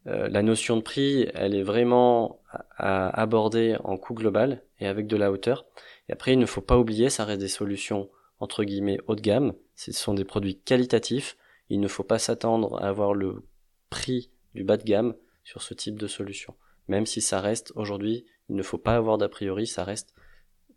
la 0.05 0.43
notion 0.43 0.79
de 0.79 0.81
prix, 0.81 1.29
elle 1.35 1.55
est 1.55 1.63
vraiment 1.63 2.41
à 2.79 3.09
aborder 3.21 3.77
en 3.85 3.99
coût 3.99 4.15
global 4.15 4.63
et 4.81 4.87
avec 4.87 5.07
de 5.07 5.19
la 5.19 5.31
hauteur. 5.31 5.67
Et 6.09 6.15
après, 6.15 6.33
il 6.33 6.39
ne 6.39 6.47
faut 6.47 6.63
pas 6.63 6.79
oublier, 6.79 7.11
ça 7.11 7.27
reste 7.27 7.41
des 7.41 7.49
solutions 7.49 8.09
entre 8.41 8.65
guillemets 8.65 8.99
haut 9.07 9.15
de 9.15 9.21
gamme. 9.21 9.53
Ce 9.75 9.93
sont 9.93 10.15
des 10.15 10.25
produits 10.25 10.59
qualitatifs. 10.59 11.37
Il 11.69 11.81
ne 11.81 11.89
faut 11.89 12.05
pas 12.05 12.19
s'attendre 12.19 12.83
à 12.83 12.89
avoir 12.89 13.13
le 13.13 13.45
prix 13.91 14.31
du 14.55 14.65
bas 14.65 14.79
de 14.79 14.85
gamme 14.85 15.15
sur 15.45 15.61
ce 15.61 15.75
type 15.75 15.99
de 15.99 16.07
solution. 16.07 16.55
Même 16.89 17.05
si 17.05 17.21
ça 17.21 17.43
reste 17.43 17.73
aujourd'hui, 17.75 18.25
il 18.49 18.57
ne 18.57 18.63
faut 18.63 18.79
pas 18.79 18.97
avoir 18.97 19.19
d'a 19.19 19.29
priori, 19.29 19.67
ça 19.67 19.85
reste 19.85 20.15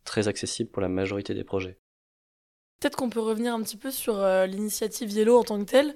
très 0.04 0.28
accessible 0.28 0.72
pour 0.72 0.82
la 0.82 0.90
majorité 0.90 1.34
des 1.34 1.46
projets. 1.46 1.78
Peut-être 2.80 2.96
qu'on 2.96 3.10
peut 3.10 3.20
revenir 3.20 3.54
un 3.54 3.62
petit 3.62 3.76
peu 3.76 3.92
sur 3.92 4.20
euh, 4.20 4.46
l'initiative 4.46 5.12
Yellow 5.12 5.38
en 5.38 5.44
tant 5.44 5.60
que 5.60 5.70
telle. 5.70 5.96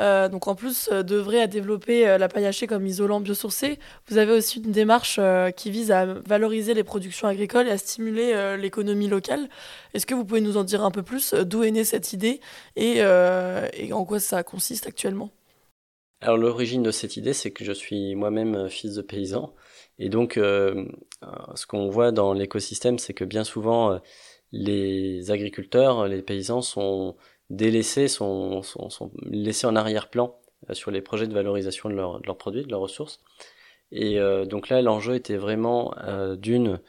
Euh, 0.00 0.28
donc 0.28 0.48
en 0.48 0.56
plus 0.56 0.88
euh, 0.90 1.04
d'œuvrer 1.04 1.40
à 1.40 1.46
développer 1.46 2.18
la 2.18 2.28
paille 2.28 2.46
hachée 2.46 2.66
comme 2.66 2.84
isolant 2.84 3.20
biosourcé, 3.20 3.78
vous 4.08 4.18
avez 4.18 4.32
aussi 4.32 4.58
une 4.58 4.72
démarche 4.72 5.20
qui 5.56 5.70
vise 5.70 5.92
à 5.92 6.04
valoriser 6.04 6.74
les 6.74 6.82
productions 6.82 7.28
agricoles 7.28 7.68
et 7.68 7.70
à 7.70 7.78
stimuler 7.78 8.56
l'économie 8.56 9.06
locale. 9.06 9.48
Est-ce 9.94 10.06
que 10.06 10.14
vous 10.14 10.24
pouvez 10.24 10.40
nous 10.40 10.56
en 10.56 10.64
dire 10.64 10.84
un 10.84 10.90
peu 10.90 11.04
plus? 11.04 11.34
D'où 11.34 11.62
est 11.62 11.70
née 11.70 11.84
cette 11.84 12.12
idée? 12.12 12.40
Et, 12.74 12.96
et 12.98 13.92
en 13.92 14.04
quoi 14.04 14.18
ça 14.18 14.42
consiste 14.42 14.88
actuellement? 14.88 15.30
Alors 16.20 16.38
l'origine 16.38 16.82
de 16.82 16.90
cette 16.90 17.16
idée, 17.16 17.32
c'est 17.32 17.50
que 17.52 17.64
je 17.64 17.72
suis 17.72 18.14
moi-même 18.16 18.68
fils 18.68 18.94
de 18.94 19.02
paysan, 19.02 19.54
et 19.98 20.08
donc 20.08 20.34
ce 20.34 21.66
qu'on 21.66 21.88
voit 21.88 22.12
dans 22.12 22.32
l'écosystème, 22.32 22.98
c'est 22.98 23.14
que 23.14 23.24
bien 23.24 23.44
souvent 23.44 24.00
les 24.52 25.30
agriculteurs, 25.30 26.06
les 26.06 26.22
paysans 26.22 26.62
sont 26.62 27.16
délaissés, 27.50 28.08
sont, 28.08 28.62
laissés 29.24 29.66
en 29.66 29.76
arrière-plan 29.76 30.38
euh, 30.70 30.74
sur 30.74 30.90
les 30.90 31.02
projets 31.02 31.26
de 31.26 31.34
valorisation 31.34 31.88
de, 31.88 31.94
leurs 31.94 32.36
produits, 32.38 32.62
de 32.62 32.70
leurs 32.70 32.80
ressources. 32.80 33.20
Et 33.90 34.18
euh, 34.18 34.44
donc 34.44 34.68
là, 34.68 34.80
l'enjeu 34.80 35.14
était 35.14 35.36
vraiment 35.36 35.94
euh, 36.04 36.36
d'une 36.36 36.80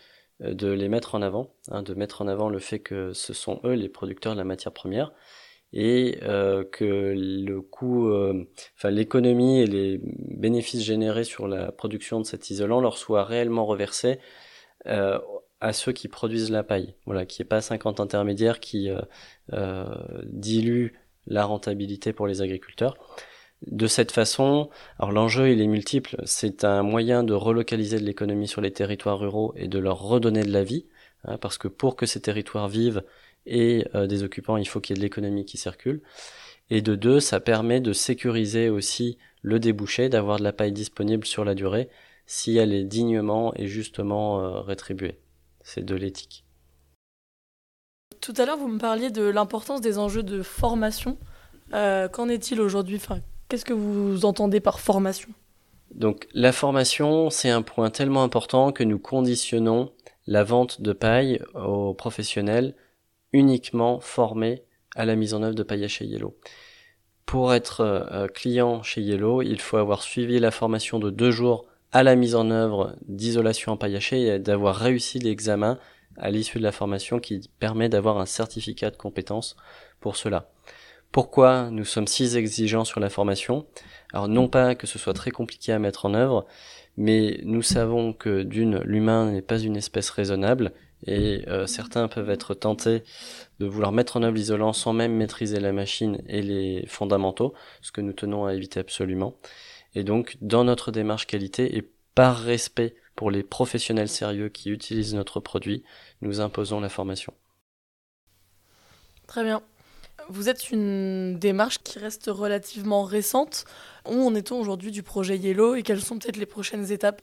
de 0.41 0.67
les 0.67 0.89
mettre 0.89 1.15
en 1.15 1.21
avant, 1.21 1.55
hein, 1.71 1.81
de 1.81 1.93
mettre 1.93 2.21
en 2.21 2.27
avant 2.27 2.49
le 2.49 2.59
fait 2.59 2.79
que 2.79 3.13
ce 3.13 3.33
sont 3.33 3.61
eux 3.63 3.73
les 3.73 3.87
producteurs 3.87 4.33
de 4.33 4.37
la 4.37 4.43
matière 4.43 4.73
première 4.73 5.13
et 5.75 6.19
que 6.71 7.13
le 7.15 7.61
coût, 7.61 8.09
enfin 8.77 8.89
l'économie 8.89 9.59
et 9.59 9.67
les 9.67 9.99
bénéfices 10.01 10.83
générés 10.83 11.25
sur 11.25 11.47
la 11.47 11.71
production 11.71 12.19
de 12.21 12.25
cet 12.25 12.49
isolant 12.49 12.79
leur 12.79 12.97
soient 12.97 13.25
réellement 13.25 13.65
reversés 13.65 14.19
à 15.61 15.73
ceux 15.73 15.91
qui 15.91 16.07
produisent 16.07 16.51
la 16.51 16.63
paille. 16.63 16.95
Voilà, 17.05 17.25
qui 17.25 17.41
est 17.41 17.45
pas 17.45 17.61
50 17.61 17.99
intermédiaires 17.99 18.59
qui 18.59 18.89
euh, 18.89 19.01
euh, 19.53 19.85
diluent 20.25 20.93
la 21.27 21.45
rentabilité 21.45 22.13
pour 22.13 22.27
les 22.27 22.41
agriculteurs. 22.41 22.97
De 23.65 23.87
cette 23.87 24.11
façon, 24.11 24.69
alors 24.99 25.11
l'enjeu 25.11 25.49
il 25.49 25.61
est 25.61 25.67
multiple, 25.67 26.17
c'est 26.25 26.63
un 26.65 26.83
moyen 26.83 27.23
de 27.23 27.33
relocaliser 27.33 27.99
de 27.99 28.05
l'économie 28.05 28.47
sur 28.47 28.61
les 28.61 28.71
territoires 28.71 29.17
ruraux 29.17 29.53
et 29.55 29.67
de 29.67 29.79
leur 29.79 29.99
redonner 29.99 30.43
de 30.43 30.51
la 30.51 30.63
vie, 30.63 30.85
hein, 31.23 31.37
parce 31.39 31.57
que 31.57 31.67
pour 31.67 31.95
que 31.95 32.05
ces 32.05 32.21
territoires 32.21 32.67
vivent 32.67 33.03
et 33.45 33.85
euh, 33.95 34.07
des 34.07 34.23
occupants, 34.23 34.57
il 34.57 34.67
faut 34.67 34.79
qu'il 34.79 34.95
y 34.95 34.97
ait 34.97 35.01
de 35.01 35.05
l'économie 35.05 35.45
qui 35.45 35.57
circule. 35.57 36.01
Et 36.69 36.81
de 36.81 36.95
deux, 36.95 37.19
ça 37.19 37.39
permet 37.39 37.79
de 37.79 37.93
sécuriser 37.93 38.69
aussi 38.69 39.17
le 39.41 39.59
débouché, 39.59 40.09
d'avoir 40.09 40.39
de 40.39 40.43
la 40.43 40.53
paille 40.53 40.71
disponible 40.71 41.25
sur 41.25 41.45
la 41.45 41.53
durée, 41.53 41.89
si 42.25 42.57
elle 42.57 42.73
est 42.73 42.83
dignement 42.83 43.53
et 43.55 43.67
justement 43.67 44.63
rétribuée 44.63 45.19
c'est 45.65 45.83
de 45.83 45.95
l'éthique. 45.95 46.45
Tout 48.21 48.33
à 48.37 48.45
l'heure, 48.45 48.57
vous 48.57 48.69
me 48.69 48.79
parliez 48.79 49.09
de 49.09 49.23
l'importance 49.23 49.81
des 49.81 49.97
enjeux 49.97 50.23
de 50.23 50.41
formation. 50.41 51.17
Euh, 51.73 52.07
qu'en 52.07 52.29
est-il 52.29 52.61
aujourd'hui? 52.61 52.95
Enfin, 52.95 53.19
Qu'est-ce 53.49 53.65
que 53.65 53.73
vous 53.73 54.25
entendez 54.25 54.59
par 54.59 54.79
formation? 54.79 55.29
Donc 55.93 56.27
la 56.33 56.51
formation, 56.51 57.29
c'est 57.29 57.49
un 57.49 57.61
point 57.61 57.89
tellement 57.89 58.23
important 58.23 58.71
que 58.71 58.83
nous 58.83 58.99
conditionnons 58.99 59.91
la 60.25 60.43
vente 60.43 60.81
de 60.81 60.93
paille 60.93 61.41
aux 61.53 61.93
professionnels 61.93 62.75
uniquement 63.35 63.99
formés 63.99 64.63
à 64.95 65.05
la 65.05 65.15
mise 65.15 65.33
en 65.33 65.43
œuvre 65.43 65.55
de 65.55 65.63
paille 65.63 65.87
chez 65.89 66.05
Yellow. 66.05 66.37
Pour 67.25 67.53
être 67.53 67.81
euh, 67.81 68.27
client 68.27 68.81
chez 68.81 69.01
Yellow, 69.01 69.41
il 69.41 69.59
faut 69.59 69.77
avoir 69.77 70.01
suivi 70.01 70.39
la 70.39 70.51
formation 70.51 70.99
de 70.99 71.09
deux 71.09 71.31
jours 71.31 71.65
à 71.91 72.01
la 72.01 72.15
mise 72.15 72.35
en 72.35 72.49
œuvre 72.49 72.95
d'isolation 73.07 73.73
en 73.73 73.77
paillachée 73.77 74.21
et 74.21 74.39
d'avoir 74.39 74.77
réussi 74.77 75.19
l'examen 75.19 75.77
à 76.17 76.31
l'issue 76.31 76.59
de 76.59 76.63
la 76.63 76.71
formation 76.71 77.19
qui 77.19 77.41
permet 77.59 77.89
d'avoir 77.89 78.19
un 78.19 78.25
certificat 78.25 78.89
de 78.89 78.95
compétence 78.95 79.57
pour 79.99 80.15
cela. 80.15 80.49
Pourquoi 81.11 81.69
nous 81.71 81.85
sommes 81.85 82.07
si 82.07 82.37
exigeants 82.37 82.85
sur 82.85 83.01
la 83.01 83.09
formation? 83.09 83.65
Alors 84.13 84.29
non 84.29 84.47
pas 84.47 84.75
que 84.75 84.87
ce 84.87 84.97
soit 84.97 85.13
très 85.13 85.31
compliqué 85.31 85.73
à 85.73 85.79
mettre 85.79 86.05
en 86.05 86.13
œuvre, 86.13 86.45
mais 86.95 87.41
nous 87.43 87.61
savons 87.61 88.13
que 88.13 88.43
d'une, 88.43 88.79
l'humain 88.79 89.31
n'est 89.31 89.41
pas 89.41 89.59
une 89.59 89.75
espèce 89.75 90.09
raisonnable 90.09 90.71
et 91.03 91.43
euh, 91.47 91.67
certains 91.67 92.07
peuvent 92.07 92.29
être 92.29 92.53
tentés 92.53 93.03
de 93.59 93.65
vouloir 93.65 93.91
mettre 93.91 94.17
en 94.17 94.23
œuvre 94.23 94.35
l'isolant 94.35 94.73
sans 94.73 94.93
même 94.93 95.13
maîtriser 95.13 95.59
la 95.59 95.71
machine 95.71 96.21
et 96.27 96.41
les 96.41 96.85
fondamentaux, 96.87 97.53
ce 97.81 97.91
que 97.91 98.01
nous 98.01 98.13
tenons 98.13 98.45
à 98.45 98.53
éviter 98.53 98.79
absolument. 98.79 99.35
Et 99.93 100.03
donc, 100.03 100.37
dans 100.41 100.63
notre 100.63 100.91
démarche 100.91 101.27
qualité 101.27 101.77
et 101.77 101.89
par 102.15 102.39
respect 102.39 102.95
pour 103.15 103.31
les 103.31 103.43
professionnels 103.43 104.09
sérieux 104.09 104.49
qui 104.49 104.69
utilisent 104.69 105.15
notre 105.15 105.39
produit, 105.39 105.83
nous 106.21 106.41
imposons 106.41 106.79
la 106.79 106.89
formation. 106.89 107.33
Très 109.27 109.43
bien. 109.43 109.61
Vous 110.29 110.49
êtes 110.49 110.71
une 110.71 111.37
démarche 111.37 111.79
qui 111.79 111.99
reste 111.99 112.27
relativement 112.27 113.03
récente. 113.03 113.65
Où 114.05 114.25
en 114.25 114.33
est-on 114.35 114.59
aujourd'hui 114.59 114.91
du 114.91 115.03
projet 115.03 115.37
Yellow 115.37 115.75
et 115.75 115.83
quelles 115.83 116.01
sont 116.01 116.17
peut-être 116.17 116.37
les 116.37 116.45
prochaines 116.45 116.91
étapes? 116.91 117.21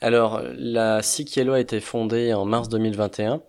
Alors, 0.00 0.42
la 0.56 1.02
SIC 1.02 1.36
Yellow 1.36 1.54
a 1.54 1.60
été 1.60 1.80
fondée 1.80 2.34
en 2.34 2.44
mars 2.44 2.68
2021 2.68 3.42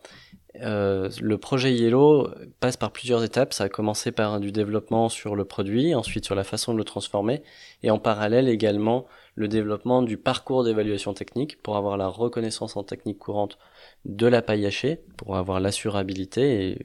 euh, 0.61 1.09
le 1.21 1.37
projet 1.37 1.73
Yellow 1.73 2.29
passe 2.59 2.77
par 2.77 2.91
plusieurs 2.91 3.23
étapes. 3.23 3.53
Ça 3.53 3.65
a 3.65 3.69
commencé 3.69 4.11
par 4.11 4.39
du 4.39 4.51
développement 4.51 5.09
sur 5.09 5.35
le 5.35 5.45
produit, 5.45 5.93
ensuite 5.93 6.25
sur 6.25 6.35
la 6.35 6.43
façon 6.43 6.73
de 6.73 6.77
le 6.77 6.83
transformer, 6.83 7.43
et 7.83 7.91
en 7.91 7.99
parallèle 7.99 8.49
également 8.49 9.05
le 9.35 9.47
développement 9.47 10.01
du 10.01 10.17
parcours 10.17 10.63
d'évaluation 10.63 11.13
technique 11.13 11.61
pour 11.61 11.77
avoir 11.77 11.97
la 11.97 12.07
reconnaissance 12.07 12.75
en 12.75 12.83
technique 12.83 13.19
courante 13.19 13.57
de 14.05 14.25
la 14.27 14.41
paille 14.41 14.65
hachée, 14.65 15.01
pour 15.15 15.37
avoir 15.37 15.59
l'assurabilité 15.59 16.69
et 16.69 16.77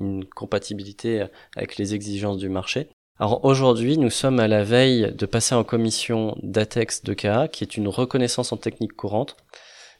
une 0.00 0.24
compatibilité 0.24 1.26
avec 1.56 1.76
les 1.76 1.94
exigences 1.94 2.38
du 2.38 2.48
marché. 2.48 2.88
Alors 3.20 3.44
aujourd'hui, 3.44 3.96
nous 3.96 4.10
sommes 4.10 4.40
à 4.40 4.48
la 4.48 4.64
veille 4.64 5.12
de 5.14 5.26
passer 5.26 5.54
en 5.54 5.62
commission 5.62 6.36
d'ATEX 6.42 7.04
de 7.04 7.14
KA, 7.14 7.46
qui 7.46 7.62
est 7.62 7.76
une 7.76 7.86
reconnaissance 7.86 8.52
en 8.52 8.56
technique 8.56 8.94
courante. 8.94 9.36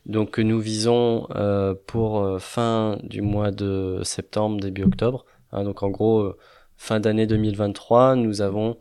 Donc 0.04 0.38
nous 0.38 0.58
visons 0.58 1.28
euh, 1.30 1.74
pour 1.86 2.18
euh, 2.18 2.38
fin 2.40 2.98
du 3.04 3.22
mois 3.22 3.52
de 3.52 4.00
septembre, 4.02 4.60
début 4.60 4.82
octobre. 4.82 5.24
Hein, 5.52 5.62
donc 5.62 5.84
en 5.84 5.90
gros, 5.90 6.22
euh, 6.22 6.38
fin 6.76 6.98
d'année 6.98 7.26
2023, 7.26 8.16
nous 8.16 8.40
avons 8.40 8.78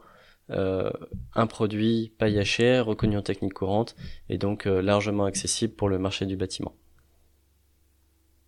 un 0.49 1.47
produit 1.47 2.13
paille 2.19 2.37
reconnu 2.81 3.17
en 3.17 3.23
technique 3.23 3.53
courante 3.53 3.95
et 4.29 4.37
donc 4.37 4.65
largement 4.65 5.23
accessible 5.25 5.73
pour 5.73 5.89
le 5.89 5.97
marché 5.97 6.27
du 6.27 6.35
bâtiment. 6.35 6.75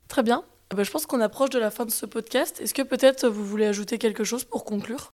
Très 0.07 0.21
bien. 0.21 0.43
Eh 0.71 0.75
ben, 0.75 0.83
je 0.83 0.91
pense 0.91 1.07
qu'on 1.07 1.21
approche 1.21 1.49
de 1.49 1.57
la 1.57 1.71
fin 1.71 1.85
de 1.85 1.91
ce 1.91 2.05
podcast. 2.05 2.59
Est-ce 2.61 2.75
que 2.75 2.83
peut-être 2.83 3.27
vous 3.27 3.45
voulez 3.45 3.65
ajouter 3.65 3.97
quelque 3.97 4.23
chose 4.23 4.43
pour 4.43 4.65
conclure? 4.65 5.14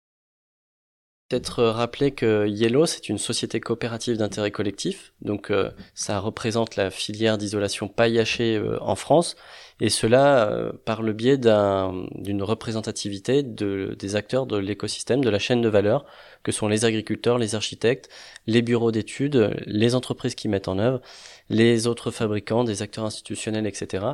Peut-être 1.29 1.63
rappeler 1.63 2.13
que 2.13 2.49
Yellow, 2.49 2.87
c'est 2.87 3.11
une 3.11 3.19
société 3.19 3.61
coopérative 3.61 4.17
d'intérêt 4.17 4.51
collectif, 4.51 5.13
donc 5.21 5.51
euh, 5.51 5.71
ça 5.93 6.21
représente 6.21 6.77
la 6.77 6.91
filière 6.91 7.37
d'isolation 7.37 7.87
paille 7.87 8.19
euh, 8.41 8.79
en 8.81 8.95
France, 8.95 9.37
et 9.79 9.91
cela 9.91 10.49
euh, 10.49 10.73
par 10.87 11.03
le 11.03 11.13
biais 11.13 11.37
d'une 11.37 12.43
représentativité 12.43 13.43
de, 13.43 13.95
des 13.99 14.17
acteurs 14.17 14.47
de 14.47 14.57
l'écosystème, 14.57 15.23
de 15.23 15.29
la 15.29 15.39
chaîne 15.39 15.61
de 15.61 15.69
valeur, 15.69 16.07
que 16.45 16.51
sont 16.51 16.67
les 16.67 16.87
agriculteurs, 16.87 17.37
les 17.37 17.55
architectes, 17.55 18.09
les 18.47 18.63
bureaux 18.63 18.91
d'études, 18.91 19.55
les 19.67 19.95
entreprises 19.95 20.35
qui 20.35 20.49
mettent 20.49 20.69
en 20.69 20.79
œuvre, 20.79 21.03
les 21.51 21.87
autres 21.87 22.11
fabricants, 22.11 22.65
des 22.65 22.81
acteurs 22.81 23.05
institutionnels, 23.05 23.67
etc., 23.67 24.07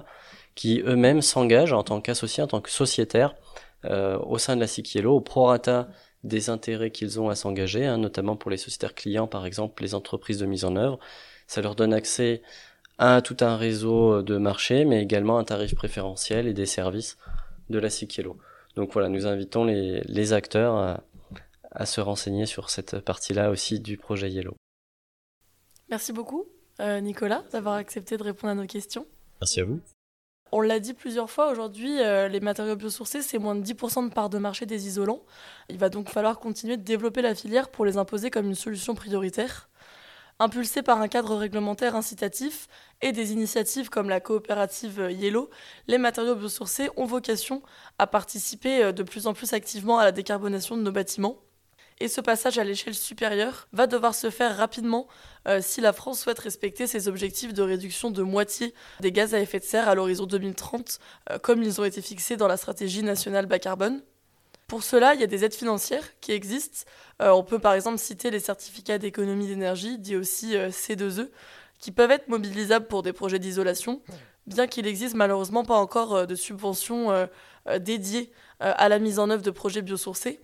qui 0.57 0.83
eux-mêmes 0.85 1.23
s'engagent 1.23 1.75
en 1.75 1.85
tant 1.85 2.01
qu'associés, 2.01 2.43
en 2.43 2.49
tant 2.49 2.61
que 2.61 2.71
sociétaires, 2.71 3.37
au 3.85 4.39
sein 4.39 4.57
de 4.57 4.61
la 4.61 4.67
SIC 4.67 4.95
Yellow, 4.95 5.17
au 5.17 5.21
prorata 5.21 5.89
des 6.25 6.51
intérêts 6.51 6.91
qu'ils 6.91 7.21
ont 7.21 7.29
à 7.29 7.35
s'engager, 7.35 7.87
hein, 7.87 7.99
notamment 7.99 8.35
pour 8.35 8.51
les 8.51 8.57
sociétaires 8.57 8.95
clients, 8.95 9.27
par 9.27 9.47
exemple, 9.47 9.83
les 9.83 9.95
entreprises 9.95 10.39
de 10.39 10.47
mise 10.47 10.65
en 10.65 10.75
œuvre. 10.75 10.99
Ça 11.47 11.61
leur 11.61 11.75
donne 11.77 11.93
accès 11.93 12.43
à 12.99 13.23
tout 13.23 13.37
un 13.41 13.57
réseau 13.57 14.23
de 14.23 14.39
marché, 14.39 14.85
mais 14.85 15.03
également 15.03 15.39
un 15.39 15.45
tarif 15.45 15.75
préférentiel 15.75 16.47
et 16.47 16.55
des 16.55 16.67
services 16.67 17.19
de 17.71 17.79
la 17.79 17.91
Cikielo. 17.91 18.39
Donc 18.77 18.93
voilà, 18.93 19.09
nous 19.09 19.27
invitons 19.27 19.65
les, 19.65 20.33
acteurs 20.33 20.77
à, 20.77 21.03
à, 21.71 21.87
se 21.87 22.01
renseigner 22.01 22.47
sur 22.47 22.71
cette 22.71 23.01
partie-là 23.01 23.51
aussi 23.51 23.79
du 23.81 23.97
projet 23.97 24.31
Yellow. 24.31 24.57
Merci 25.91 26.13
beaucoup, 26.13 26.47
euh, 26.81 27.01
Nicolas, 27.01 27.45
d'avoir 27.53 27.75
accepté 27.75 28.17
de 28.17 28.23
répondre 28.23 28.53
à 28.53 28.55
nos 28.55 28.67
questions. 28.67 29.07
Merci 29.41 29.61
à 29.61 29.65
vous. 29.65 29.81
On 30.53 30.61
l'a 30.61 30.79
dit 30.79 30.95
plusieurs 30.95 31.31
fois, 31.31 31.51
aujourd'hui, 31.51 32.01
euh, 32.01 32.29
les 32.29 32.41
matériaux 32.41 32.77
biosourcés, 32.77 33.23
c'est 33.23 33.39
moins 33.39 33.57
de 33.57 33.63
10% 33.63 34.09
de 34.09 34.15
part 34.15 34.31
de 34.31 34.39
marché 34.39 34.67
des 34.67 34.87
isolants. 34.87 35.23
Il 35.69 35.79
va 35.79 35.89
donc 35.89 36.09
falloir 36.09 36.39
continuer 36.39 36.77
de 36.77 36.83
développer 36.83 37.23
la 37.23 37.35
filière 37.35 37.71
pour 37.71 37.85
les 37.85 37.97
imposer 37.97 38.31
comme 38.31 38.47
une 38.47 38.55
solution 38.55 38.95
prioritaire. 38.95 39.69
Impulsé 40.41 40.83
par 40.83 41.01
un 41.01 41.09
cadre 41.09 41.37
réglementaire 41.37 41.95
incitatif 41.95 42.69
et 43.03 43.13
des 43.13 43.33
initiatives 43.33 43.89
comme 43.89 44.09
la 44.09 44.21
coopérative 44.21 45.09
Yellow, 45.11 45.49
les 45.87 45.99
matériaux 45.99 46.35
biosourcés 46.35 46.91
ont 46.97 47.05
vocation 47.05 47.63
à 47.99 48.07
participer 48.07 48.85
euh, 48.85 48.93
de 48.93 49.03
plus 49.03 49.27
en 49.27 49.33
plus 49.33 49.53
activement 49.55 49.99
à 49.99 50.05
la 50.05 50.13
décarbonation 50.13 50.77
de 50.77 50.83
nos 50.83 50.93
bâtiments. 50.93 51.39
Et 52.01 52.09
ce 52.09 52.21
passage 52.21 52.59
à 52.59 52.65
l'échelle 52.65 52.95
supérieure 52.95 53.69
va 53.73 53.87
devoir 53.87 54.15
se 54.15 54.31
faire 54.31 54.57
rapidement 54.57 55.07
euh, 55.47 55.61
si 55.63 55.81
la 55.81 55.93
France 55.93 56.21
souhaite 56.21 56.41
respecter 56.41 56.87
ses 56.87 57.07
objectifs 57.07 57.55
de 57.55 57.63
réduction 57.63 58.11
de 58.11 58.23
moitié 58.23 58.75
des 59.01 59.13
gaz 59.13 59.33
à 59.35 59.41
effet 59.41 59.61
de 59.61 59.65
serre 59.65 59.89
à 59.89 59.95
l'horizon 59.95 60.27
2030, 60.27 60.99
euh, 61.31 61.39
comme 61.39 61.63
ils 61.63 61.81
ont 61.81 61.85
été 61.85 62.03
fixés 62.03 62.37
dans 62.37 62.49
la 62.49 62.57
stratégie 62.57 63.05
nationale 63.05 63.47
bas 63.47 63.61
carbone. 63.61 64.03
Pour 64.67 64.83
cela, 64.83 65.15
il 65.15 65.21
y 65.21 65.25
a 65.25 65.29
des 65.29 65.45
aides 65.45 65.55
financières 65.55 66.19
qui 66.21 66.33
existent. 66.33 66.91
Euh, 67.23 67.31
on 67.31 67.45
peut 67.45 67.61
par 67.61 67.75
exemple 67.75 67.99
citer 67.99 68.31
les 68.31 68.41
certificats 68.41 68.99
d'économie 68.99 69.47
d'énergie, 69.47 69.99
dits 69.99 70.17
aussi 70.17 70.55
C2E, 70.55 71.29
qui 71.79 71.93
peuvent 71.93 72.11
être 72.11 72.29
mobilisables 72.29 72.89
pour 72.89 73.03
des 73.03 73.13
projets 73.13 73.39
d'isolation, 73.39 74.01
bien 74.47 74.67
qu'il 74.67 74.87
existe 74.89 75.15
malheureusement 75.15 75.65
pas 75.65 75.77
encore 75.77 76.27
de 76.27 76.35
subventions 76.35 77.29
dédiées 77.79 78.33
à 78.59 78.89
la 78.89 78.99
mise 78.99 79.19
en 79.19 79.29
œuvre 79.29 79.43
de 79.43 79.51
projets 79.51 79.83
biosourcés. 79.83 80.41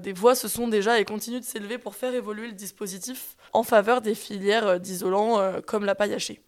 Des 0.00 0.12
voix 0.12 0.34
se 0.34 0.48
sont 0.48 0.66
déjà 0.66 0.98
et 0.98 1.04
continuent 1.04 1.38
de 1.38 1.44
s'élever 1.44 1.78
pour 1.78 1.94
faire 1.94 2.12
évoluer 2.14 2.48
le 2.48 2.52
dispositif 2.52 3.36
en 3.52 3.62
faveur 3.62 4.00
des 4.00 4.16
filières 4.16 4.66
euh, 4.66 4.78
d'isolants 4.78 5.38
euh, 5.38 5.60
comme 5.60 5.84
la 5.84 5.94
paille 5.94 6.14
hachée. 6.14 6.42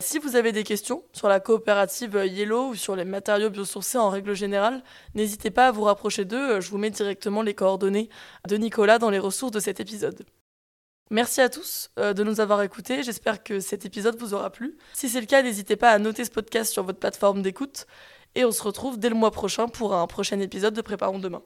Si 0.00 0.18
vous 0.18 0.34
avez 0.34 0.50
des 0.50 0.64
questions 0.64 1.04
sur 1.12 1.28
la 1.28 1.38
coopérative 1.38 2.20
Yellow 2.26 2.70
ou 2.70 2.74
sur 2.74 2.96
les 2.96 3.04
matériaux 3.04 3.48
biosourcés 3.48 3.96
en 3.96 4.10
règle 4.10 4.34
générale, 4.34 4.82
n'hésitez 5.14 5.52
pas 5.52 5.68
à 5.68 5.70
vous 5.70 5.84
rapprocher 5.84 6.24
d'eux, 6.24 6.60
je 6.60 6.68
vous 6.68 6.78
mets 6.78 6.90
directement 6.90 7.42
les 7.42 7.54
coordonnées 7.54 8.08
de 8.48 8.56
Nicolas 8.56 8.98
dans 8.98 9.10
les 9.10 9.20
ressources 9.20 9.52
de 9.52 9.60
cet 9.60 9.78
épisode. 9.78 10.26
Merci 11.12 11.42
à 11.42 11.48
tous 11.48 11.90
euh, 12.00 12.12
de 12.12 12.24
nous 12.24 12.40
avoir 12.40 12.60
écoutés, 12.62 13.04
j'espère 13.04 13.44
que 13.44 13.60
cet 13.60 13.86
épisode 13.86 14.18
vous 14.18 14.34
aura 14.34 14.50
plu. 14.50 14.76
Si 14.94 15.08
c'est 15.08 15.20
le 15.20 15.26
cas, 15.26 15.42
n'hésitez 15.42 15.76
pas 15.76 15.90
à 15.90 16.00
noter 16.00 16.24
ce 16.24 16.30
podcast 16.30 16.72
sur 16.72 16.82
votre 16.82 16.98
plateforme 16.98 17.40
d'écoute 17.40 17.86
et 18.34 18.44
on 18.44 18.50
se 18.50 18.64
retrouve 18.64 18.98
dès 18.98 19.10
le 19.10 19.14
mois 19.14 19.30
prochain 19.30 19.68
pour 19.68 19.94
un 19.94 20.08
prochain 20.08 20.40
épisode 20.40 20.74
de 20.74 20.82
Préparons 20.82 21.20
demain. 21.20 21.42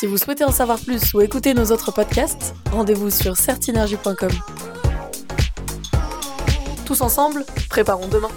Si 0.00 0.06
vous 0.06 0.16
souhaitez 0.16 0.44
en 0.44 0.50
savoir 0.50 0.78
plus 0.78 1.12
ou 1.12 1.20
écouter 1.20 1.52
nos 1.52 1.66
autres 1.72 1.92
podcasts, 1.92 2.54
rendez-vous 2.72 3.10
sur 3.10 3.36
certinergie.com. 3.36 4.30
Tous 6.86 7.02
ensemble, 7.02 7.44
préparons 7.68 8.08
demain. 8.08 8.30